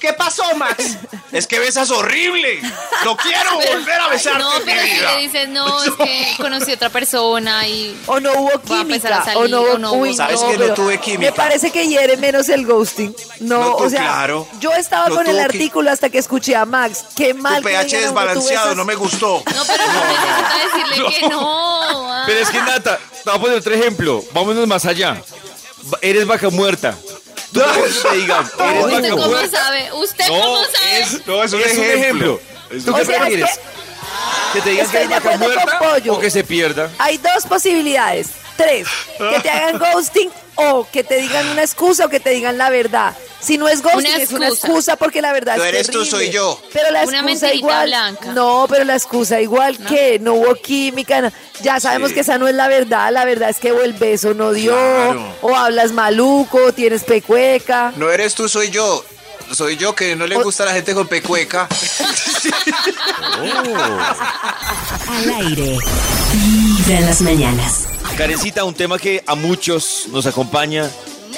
¿Qué 0.00 0.12
pasó, 0.12 0.42
Max? 0.54 0.96
es 1.32 1.46
que 1.46 1.58
besas 1.58 1.90
horrible. 1.90 2.60
No 3.04 3.16
quiero 3.16 3.54
volver 3.54 4.00
a 4.00 4.08
besarte. 4.08 4.38
No, 4.38 4.50
pero 4.64 4.82
si 4.82 5.00
le 5.00 5.16
dices, 5.18 5.48
no, 5.48 5.82
es 5.84 5.90
que 5.92 6.34
conocí 6.36 6.70
a 6.70 6.74
otra 6.74 6.88
persona 6.90 7.66
y. 7.66 8.00
O 8.06 8.20
no 8.20 8.32
hubo 8.34 8.60
química, 8.62 9.24
salir, 9.24 9.36
o 9.36 9.48
no, 9.48 9.60
o 9.62 9.78
no 9.78 9.92
hubo- 9.92 10.02
uy, 10.02 10.14
¿Sabes 10.14 10.40
no, 10.40 10.50
que 10.50 10.58
no 10.58 10.74
tuve 10.74 10.98
química? 10.98 11.30
Me 11.30 11.32
parece 11.32 11.70
que 11.70 11.86
hiere 11.88 12.16
menos 12.16 12.48
el 12.48 12.64
ghosting. 12.64 13.14
No, 13.40 13.58
No, 13.60 13.76
tú, 13.76 13.84
o 13.84 13.90
sea, 13.90 14.00
claro. 14.02 14.46
yo 14.60 14.72
estaba 14.72 15.08
No 15.08 15.16
con 15.16 15.26
el 15.26 15.38
artículo 15.40 15.90
hasta 15.90 16.08
que 16.10 16.18
escuché 16.18 16.54
a 16.54 16.64
Max. 16.64 17.04
Qué 17.16 17.34
mal. 17.34 17.62
Tu 17.62 17.68
que 17.68 17.74
pH 17.74 17.88
tú 17.96 18.02
desbalanceado, 18.04 18.74
no 18.74 18.84
me 18.84 18.94
gustó. 18.94 19.42
No, 19.54 19.62
pero 19.66 19.84
no 19.84 20.04
necesita 20.04 20.58
decirle 20.94 21.18
que 21.20 21.28
no. 21.28 22.12
ah. 22.12 22.24
Pero 22.26 22.40
es 22.40 22.50
que 22.50 22.58
Nata, 22.60 22.98
te 22.98 23.30
voy 23.30 23.34
a 23.34 23.40
poner 23.40 23.56
otro 23.58 23.74
ejemplo. 23.74 24.24
Vámonos 24.32 24.66
más 24.66 24.84
allá. 24.86 25.20
Eres 26.02 26.26
vaca 26.26 26.50
muerta. 26.50 26.96
Tú 27.64 27.82
que 27.82 28.08
te 28.08 28.16
digan, 28.16 28.44
¿Usted 28.44 29.10
cómo 29.10 29.36
sabe? 29.50 29.92
¿Usted 29.92 30.26
No, 30.28 30.40
cómo 30.40 30.56
sabe? 30.64 31.00
es, 31.00 31.26
no, 31.26 31.44
es 31.44 31.52
un 31.52 31.62
ejemplo. 31.62 32.40
¿Tú 32.84 32.92
O 32.92 32.96
qué 32.96 33.04
sea, 33.04 33.14
es 33.16 33.20
prefieres? 33.20 33.60
Que 34.52 34.60
te 34.60 34.70
digan 34.70 34.86
estoy 34.86 35.00
que 35.00 35.08
de 35.08 35.14
vaca 35.20 35.36
muerta 35.38 35.78
Pollo. 35.78 36.14
o 36.14 36.20
que 36.20 36.30
se 36.30 36.44
pierda. 36.44 36.90
Hay 36.98 37.18
dos 37.18 37.44
posibilidades. 37.46 38.28
Tres, 38.56 38.88
que 39.18 39.40
te 39.40 39.50
hagan 39.50 39.78
ghosting 39.92 40.30
o 40.60 40.86
que 40.90 41.04
te 41.04 41.16
digan 41.16 41.48
una 41.50 41.62
excusa 41.62 42.06
o 42.06 42.08
que 42.08 42.18
te 42.20 42.30
digan 42.30 42.58
la 42.58 42.68
verdad. 42.70 43.16
Si 43.40 43.56
no 43.56 43.68
es 43.68 43.80
ghosting, 43.82 44.06
Una 44.14 44.16
es 44.22 44.32
una 44.32 44.48
excusa. 44.48 44.96
porque 44.96 45.22
la 45.22 45.32
verdad 45.32 45.54
Tú 45.56 45.62
es 45.62 45.68
eres 45.68 45.90
tú, 45.90 46.04
soy 46.04 46.30
yo. 46.30 46.60
Pero 46.72 46.90
la 46.90 47.04
Una 47.04 47.20
excusa 47.20 47.54
igual. 47.54 47.86
blanca. 47.88 48.32
No, 48.32 48.66
pero 48.68 48.84
la 48.84 48.94
excusa 48.96 49.40
igual 49.40 49.78
que 49.78 50.18
no 50.18 50.34
hubo 50.34 50.54
química. 50.56 51.20
no. 51.20 51.30
Ya 51.62 51.78
sabemos 51.78 52.08
Sí. 52.08 52.14
que 52.14 52.20
esa 52.20 52.36
no 52.38 52.48
es 52.48 52.54
la 52.56 52.66
verdad. 52.68 53.12
La 53.12 53.24
verdad 53.24 53.50
es 53.50 53.58
que 53.58 53.70
o 53.70 53.80
el 53.82 53.92
beso 53.92 54.34
no 54.34 54.52
dio, 54.52 54.72
Claro. 54.74 55.36
o 55.42 55.54
hablas 55.56 55.92
maluco, 55.92 56.58
o 56.64 56.72
tienes 56.72 57.04
pecueca. 57.04 57.92
No 57.96 58.10
eres 58.10 58.34
tú, 58.34 58.48
soy 58.48 58.70
yo. 58.70 59.04
Soy 59.52 59.76
yo 59.76 59.94
que 59.94 60.14
no 60.16 60.26
le 60.26 60.34
gusta 60.36 60.64
a 60.64 60.66
la 60.66 60.72
gente 60.72 60.92
con 60.92 61.06
pecueca. 61.06 61.68
Al 65.08 65.30
aire. 65.46 65.78
Vibra 66.88 67.00
en 67.00 67.06
las 67.06 67.20
mañanas. 67.20 67.86
Karencita, 68.16 68.64
un 68.64 68.72
tema 68.72 68.98
que 68.98 69.22
a 69.26 69.34
muchos 69.34 70.08
nos 70.10 70.24
acompaña 70.24 70.88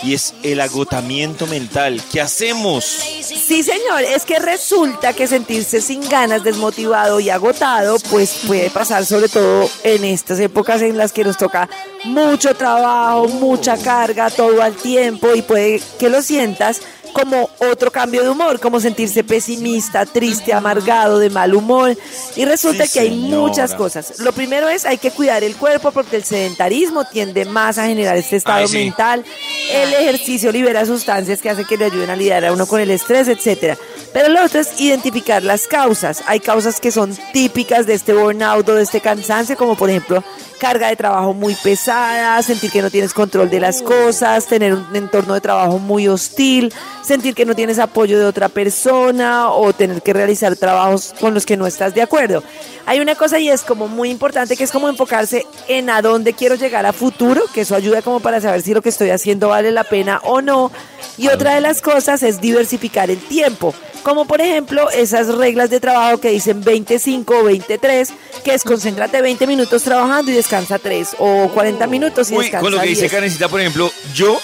y 0.04 0.14
es 0.14 0.32
el 0.44 0.60
agotamiento 0.60 1.48
mental. 1.48 2.00
¿Qué 2.12 2.20
hacemos? 2.20 2.84
Sí, 2.84 3.64
señor, 3.64 4.02
es 4.02 4.24
que 4.24 4.38
resulta 4.38 5.12
que 5.12 5.26
sentirse 5.26 5.80
sin 5.80 6.08
ganas, 6.08 6.44
desmotivado 6.44 7.18
y 7.18 7.30
agotado, 7.30 7.96
pues 8.10 8.42
puede 8.46 8.70
pasar 8.70 9.04
sobre 9.04 9.28
todo 9.28 9.68
en 9.82 10.04
estas 10.04 10.38
épocas 10.38 10.82
en 10.82 10.96
las 10.96 11.10
que 11.10 11.24
nos 11.24 11.36
toca 11.36 11.68
mucho 12.04 12.54
trabajo, 12.54 13.26
mucha 13.26 13.76
carga, 13.76 14.30
todo 14.30 14.62
al 14.62 14.76
tiempo 14.76 15.34
y 15.34 15.42
puede 15.42 15.82
que 15.98 16.08
lo 16.08 16.22
sientas 16.22 16.80
como 17.12 17.50
otro 17.58 17.90
cambio 17.90 18.22
de 18.22 18.30
humor, 18.30 18.60
como 18.60 18.80
sentirse 18.80 19.24
pesimista, 19.24 20.06
triste, 20.06 20.52
amargado, 20.52 21.18
de 21.18 21.30
mal 21.30 21.54
humor. 21.54 21.96
Y 22.36 22.44
resulta 22.44 22.86
Sí, 22.86 22.92
que 22.92 23.00
hay 23.00 23.08
señora. 23.10 23.40
muchas 23.42 23.74
cosas. 23.74 24.18
Lo 24.20 24.32
primero 24.32 24.68
es 24.68 24.84
hay 24.84 24.98
que 24.98 25.10
cuidar 25.10 25.42
el 25.44 25.56
cuerpo 25.56 25.90
porque 25.92 26.16
el 26.16 26.24
sedentarismo 26.24 27.04
tiende 27.04 27.44
más 27.44 27.78
a 27.78 27.86
generar 27.86 28.16
este 28.16 28.36
estado 28.36 28.58
Ay, 28.60 28.68
sí. 28.68 28.76
mental. 28.78 29.24
El 29.72 29.92
ejercicio 29.94 30.52
libera 30.52 30.84
sustancias 30.86 31.40
que 31.40 31.50
hacen 31.50 31.64
que 31.64 31.76
le 31.76 31.86
ayuden 31.86 32.10
a 32.10 32.16
lidiar 32.16 32.44
a 32.44 32.52
uno 32.52 32.66
con 32.66 32.80
el 32.80 32.90
estrés, 32.90 33.28
etcétera. 33.28 33.76
Pero 34.12 34.28
lo 34.28 34.44
otro 34.44 34.60
es 34.60 34.80
identificar 34.80 35.42
las 35.44 35.66
causas. 35.68 36.22
Hay 36.26 36.40
causas 36.40 36.80
que 36.80 36.90
son 36.90 37.16
típicas 37.32 37.86
de 37.86 37.94
este 37.94 38.12
burnout 38.12 38.68
o 38.68 38.74
de 38.74 38.82
este 38.82 39.00
cansancio, 39.00 39.56
como 39.56 39.76
por 39.76 39.88
ejemplo 39.90 40.24
carga 40.58 40.88
de 40.88 40.96
trabajo 40.96 41.32
muy 41.32 41.54
pesada, 41.54 42.42
sentir 42.42 42.70
que 42.70 42.82
no 42.82 42.90
tienes 42.90 43.14
control 43.14 43.48
de 43.48 43.60
las 43.60 43.80
cosas, 43.80 44.46
tener 44.46 44.74
un 44.74 44.94
entorno 44.94 45.32
de 45.32 45.40
trabajo 45.40 45.78
muy 45.78 46.06
hostil, 46.06 46.70
sentir 47.02 47.34
que 47.34 47.44
no 47.44 47.54
tienes 47.54 47.78
apoyo 47.78 48.18
de 48.18 48.24
otra 48.24 48.48
persona 48.48 49.50
o 49.50 49.72
tener 49.72 50.02
que 50.02 50.12
realizar 50.12 50.56
trabajos 50.56 51.14
con 51.20 51.34
los 51.34 51.46
que 51.46 51.56
no 51.56 51.66
estás 51.66 51.94
de 51.94 52.02
acuerdo. 52.02 52.42
Hay 52.86 53.00
una 53.00 53.14
cosa 53.14 53.38
y 53.38 53.48
es 53.48 53.62
como 53.62 53.88
muy 53.88 54.10
importante 54.10 54.56
que 54.56 54.64
es 54.64 54.72
como 54.72 54.88
enfocarse 54.88 55.46
en 55.68 55.90
a 55.90 56.02
dónde 56.02 56.32
quiero 56.32 56.54
llegar 56.54 56.86
a 56.86 56.92
futuro, 56.92 57.42
que 57.52 57.62
eso 57.62 57.74
ayuda 57.74 58.02
como 58.02 58.20
para 58.20 58.40
saber 58.40 58.62
si 58.62 58.74
lo 58.74 58.82
que 58.82 58.88
estoy 58.88 59.10
haciendo 59.10 59.48
vale 59.48 59.70
la 59.70 59.84
pena 59.84 60.20
o 60.24 60.40
no. 60.40 60.70
Y 61.16 61.28
otra 61.28 61.54
de 61.54 61.60
las 61.60 61.80
cosas 61.80 62.22
es 62.22 62.40
diversificar 62.40 63.10
el 63.10 63.18
tiempo. 63.18 63.74
Como 64.02 64.24
por 64.24 64.40
ejemplo 64.40 64.88
esas 64.90 65.28
reglas 65.28 65.68
de 65.68 65.78
trabajo 65.78 66.18
que 66.18 66.30
dicen 66.30 66.62
25 66.62 67.38
o 67.38 67.44
23, 67.44 68.08
que 68.42 68.54
es 68.54 68.64
concéntrate 68.64 69.20
20 69.20 69.46
minutos 69.46 69.82
trabajando 69.82 70.30
y 70.30 70.34
descansa 70.34 70.78
3, 70.78 71.16
o 71.18 71.50
40 71.52 71.86
minutos 71.86 72.30
y 72.30 72.34
Uy, 72.34 72.44
descansa 72.44 72.62
con 72.62 72.72
lo 72.72 72.80
que 72.80 72.88
dice 72.88 73.02
10. 73.02 73.12
Karencita, 73.12 73.48
por 73.48 73.60
ejemplo, 73.60 73.90
yo, 74.14 74.40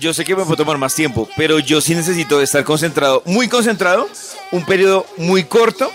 yo 0.00 0.12
sé 0.14 0.24
que 0.24 0.34
me 0.34 0.42
puedo 0.44 0.56
tomar 0.56 0.78
más 0.78 0.94
tiempo, 0.94 1.28
pero 1.36 1.58
yo 1.58 1.80
sí 1.80 1.94
necesito 1.94 2.40
estar 2.40 2.64
concentrado, 2.64 3.22
muy 3.26 3.46
concentrado, 3.48 4.08
un 4.50 4.64
periodo 4.66 5.06
muy 5.18 5.44
corto, 5.44 5.92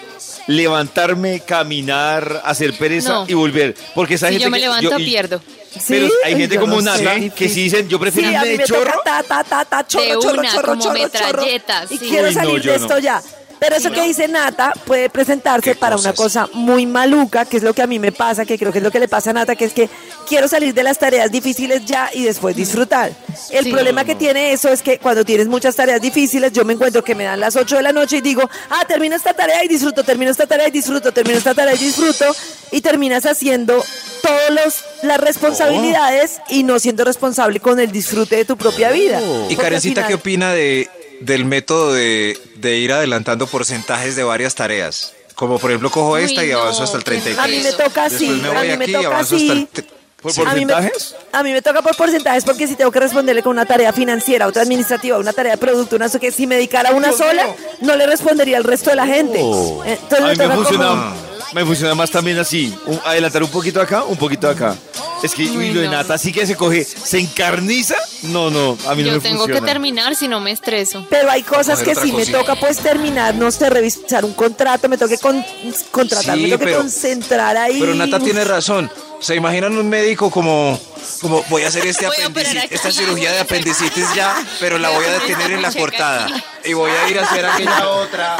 levantarme, 0.47 1.39
caminar, 1.41 2.41
hacer 2.45 2.77
pereza 2.77 3.09
No. 3.09 3.25
y 3.27 3.33
volver. 3.33 3.75
Porque 3.93 4.13
esa 4.15 4.27
Si 4.27 4.33
gente 4.33 4.43
yo 4.45 4.49
me 4.51 4.57
que- 4.57 4.61
levanto, 4.65 4.99
y- 4.99 5.05
pierdo. 5.05 5.41
Pero 5.89 6.07
¿Sí? 6.07 6.13
hay 6.23 6.37
gente 6.37 6.55
Yo 6.55 6.61
como 6.61 6.77
no 6.77 6.81
Nata 6.83 7.15
que 7.35 7.49
sí 7.49 7.63
dicen, 7.63 7.89
yo 7.89 7.99
prefiero 7.99 8.29
Sí, 8.29 8.35
a 8.35 8.39
irme 8.43 8.51
mí 8.53 8.57
me 8.59 8.63
chorro. 8.63 8.93
toca 8.93 9.03
ta, 9.03 9.23
ta, 9.23 9.43
ta, 9.43 9.65
ta, 9.65 9.85
chorro, 9.85 10.05
De 10.05 10.11
chorro, 10.19 10.39
una, 10.39 10.51
chorro, 10.53 10.67
como 10.69 10.81
chorro, 10.83 10.95
chorro. 10.95 11.03
metralletas, 11.03 11.91
Y 11.91 11.97
sí. 11.97 12.05
quiero 12.07 12.29
Uy, 12.29 12.33
no, 12.35 12.41
salir 12.41 12.61
yo 12.61 12.71
de 12.71 12.77
no. 12.79 12.85
esto 12.85 12.99
ya. 12.99 13.21
Pero 13.59 13.75
eso 13.77 13.91
que 13.91 14.01
dice 14.03 14.27
Nata 14.27 14.73
puede 14.85 15.09
presentarse 15.09 15.73
¿Qué 15.73 15.75
para 15.75 15.95
una 15.95 16.13
cosa 16.13 16.47
muy 16.53 16.85
maluca, 16.85 17.45
que 17.45 17.57
es 17.57 17.63
lo 17.63 17.73
que 17.73 17.81
a 17.81 17.87
mí 17.87 17.99
me 17.99 18.11
pasa, 18.11 18.45
que 18.45 18.57
creo 18.57 18.71
que 18.71 18.79
es 18.79 18.83
lo 18.83 18.91
que 18.91 18.99
le 18.99 19.07
pasa 19.07 19.29
a 19.29 19.33
Nata, 19.33 19.55
que 19.55 19.65
es 19.65 19.73
que 19.73 19.89
quiero 20.27 20.47
salir 20.47 20.73
de 20.73 20.83
las 20.83 20.99
tareas 20.99 21.31
difíciles 21.31 21.85
ya 21.85 22.09
y 22.13 22.23
después 22.23 22.55
disfrutar. 22.55 23.11
El 23.51 23.63
Sí. 23.65 23.71
problema 23.71 24.03
que 24.03 24.15
tiene 24.15 24.51
eso 24.51 24.69
es 24.69 24.81
que 24.81 24.99
cuando 24.99 25.23
tienes 25.23 25.47
muchas 25.47 25.75
tareas 25.75 26.01
difíciles, 26.01 26.51
yo 26.53 26.65
me 26.65 26.73
encuentro 26.73 27.03
que 27.03 27.15
me 27.15 27.23
dan 27.23 27.39
las 27.39 27.55
8 27.55 27.77
de 27.77 27.81
la 27.83 27.91
noche 27.93 28.17
y 28.17 28.21
digo, 28.21 28.47
ah, 28.69 28.83
termino 28.87 29.15
esta 29.15 29.33
tarea 29.33 29.63
y 29.63 29.67
disfruto, 29.67 30.03
termino 30.03 30.31
esta 30.31 30.45
tarea 30.47 30.67
y 30.67 30.71
disfruto, 30.71 31.11
termino 31.11 31.37
esta 31.37 31.53
tarea 31.53 31.73
y 31.73 31.77
disfruto, 31.77 32.25
y 32.71 32.81
terminas 32.81 33.25
haciendo 33.25 33.83
todas 34.21 34.83
las 35.01 35.19
responsabilidades 35.19 36.39
y 36.49 36.63
no 36.63 36.79
siendo 36.79 37.03
responsable 37.05 37.59
con 37.59 37.79
el 37.79 37.91
disfrute 37.91 38.35
de 38.35 38.45
tu 38.45 38.57
propia 38.57 38.91
vida. 38.91 39.21
Y 39.21 39.23
Porque 39.23 39.53
al 39.55 39.57
Karencita, 39.57 39.93
final- 40.01 40.07
¿qué 40.07 40.13
opina 40.15 40.53
de, 40.53 40.89
del 41.21 41.45
método 41.45 41.93
de, 41.93 42.37
de 42.65 42.77
ir 42.77 42.91
adelantando 42.91 43.47
porcentajes 43.47 44.15
de 44.15 44.23
varias 44.23 44.55
tareas? 44.55 45.13
Como 45.35 45.59
por 45.59 45.69
ejemplo, 45.71 45.89
cojo 45.91 46.13
Uy, 46.13 46.23
esta 46.23 46.43
y 46.45 46.49
no, 46.51 46.59
avanzo 46.61 46.83
hasta 46.83 46.97
el 46.97 47.03
qué 47.03 47.11
33. 47.11 47.37
A 47.45 47.47
mí 47.47 47.59
me 47.63 47.71
toca 47.73 48.03
así, 48.05 48.27
Después 48.29 48.41
me 48.53 48.57
a 48.59 48.63
mí 48.63 48.77
me 48.77 48.85
y 48.85 48.91
toca 48.93 49.07
avanzo 49.07 49.35
hasta 49.35 49.53
el... 49.53 49.69
así. 49.73 49.85
¿Por 50.21 50.31
A 50.47 50.55
mí, 50.55 50.65
me, 50.65 50.73
porcentajes? 50.73 51.15
a 51.33 51.43
mí 51.43 51.51
me 51.51 51.61
toca 51.61 51.81
por 51.83 51.95
porcentajes 51.95 52.43
porque 52.45 52.67
si 52.67 52.75
tengo 52.75 52.89
que 52.91 52.99
responderle 52.99 53.43
con 53.43 53.51
una 53.51 53.65
tarea 53.65 53.93
financiera, 53.93 54.47
otra 54.47 54.63
administrativa, 54.63 55.19
una 55.19 55.33
tarea 55.33 55.51
de 55.51 55.57
producto, 55.59 55.97
una 55.97 56.09
que 56.09 56.31
si 56.31 56.47
me 56.47 56.55
dedicara 56.55 56.89
a 56.89 56.93
una 56.93 57.11
sola, 57.11 57.45
no 57.81 57.95
le 57.95 58.07
respondería 58.07 58.57
al 58.57 58.63
resto 58.63 58.89
de 58.89 58.95
la 58.95 59.05
gente. 59.05 59.39
Entonces 59.39 60.19
A 60.19 60.21
me 60.21 60.35
mí 60.35 60.47
me 60.47 60.55
funciona, 60.55 60.87
como- 60.87 61.15
me 61.53 61.65
funciona 61.65 61.95
más 61.95 62.09
también 62.11 62.37
así. 62.39 62.75
un- 62.85 62.99
adelantar 63.05 63.43
un 63.43 63.49
poquito 63.49 63.81
acá, 63.81 64.03
un 64.03 64.17
poquito 64.17 64.49
acá. 64.49 64.75
Es 65.23 65.33
que 65.33 65.43
uy, 65.43 65.71
lo 65.71 65.81
de. 65.81 65.87
Nata 65.89 66.17
sí 66.17 66.31
que 66.31 66.45
se 66.45 66.55
coge, 66.55 66.83
se 66.83 67.19
encarniza. 67.19 67.95
No, 68.23 68.49
no, 68.49 68.77
a 68.87 68.93
mí 68.95 69.01
no 69.03 69.09
Yo 69.09 69.13
me 69.15 69.19
tengo 69.21 69.37
funciona. 69.39 69.59
que 69.61 69.65
terminar 69.65 70.15
si 70.15 70.27
no 70.27 70.39
me 70.39 70.51
estreso. 70.51 71.05
Pero 71.09 71.31
hay 71.31 71.41
cosas 71.43 71.81
que 71.81 71.95
sí 71.95 72.11
me 72.11 72.25
toca 72.25 72.55
pues 72.55 72.77
terminar, 72.77 73.33
no 73.35 73.49
sé, 73.51 73.69
revisar 73.69 74.25
un 74.25 74.33
contrato, 74.33 74.87
me 74.89 74.97
toque 74.97 75.17
con, 75.17 75.43
contratar, 75.91 76.35
Sí, 76.35 76.43
me 76.43 76.49
toque 76.49 76.65
pero- 76.65 76.77
concentrar 76.79 77.55
ahí. 77.57 77.79
Pero 77.79 77.95
Nata 77.95 78.19
tiene 78.19 78.43
razón. 78.43 78.91
¿Se 79.21 79.33
imaginan 79.35 79.75
un 79.77 79.89
médico 79.89 80.29
como, 80.29 80.77
como 81.21 81.41
voy 81.49 81.63
a 81.63 81.69
hacer 81.69 81.85
este 81.87 82.05
apendicitis, 82.05 82.63
aquí. 82.65 82.75
esta 82.75 82.91
cirugía 82.91 83.31
de 83.31 83.39
apendicitis 83.39 84.13
ya, 84.13 84.35
pero 84.59 84.77
la 84.77 84.89
voy 84.89 85.05
a 85.05 85.11
detener 85.13 85.51
en 85.53 85.61
la 85.61 85.71
cortada 85.71 86.27
y 86.65 86.73
voy 86.73 86.91
a 86.91 87.09
ir 87.09 87.17
a 87.19 87.23
hacer 87.23 87.45
aquella 87.45 87.89
otra? 87.89 88.37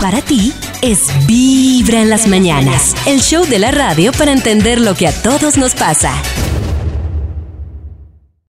Para 0.00 0.20
ti 0.22 0.52
es 0.82 1.08
Vibra 1.26 2.00
en 2.00 2.10
las 2.10 2.26
mañanas, 2.26 2.94
el 3.06 3.20
show 3.20 3.44
de 3.44 3.58
la 3.58 3.70
radio 3.70 4.12
para 4.12 4.32
entender 4.32 4.80
lo 4.80 4.94
que 4.94 5.06
a 5.06 5.22
todos 5.22 5.56
nos 5.56 5.74
pasa. 5.74 6.12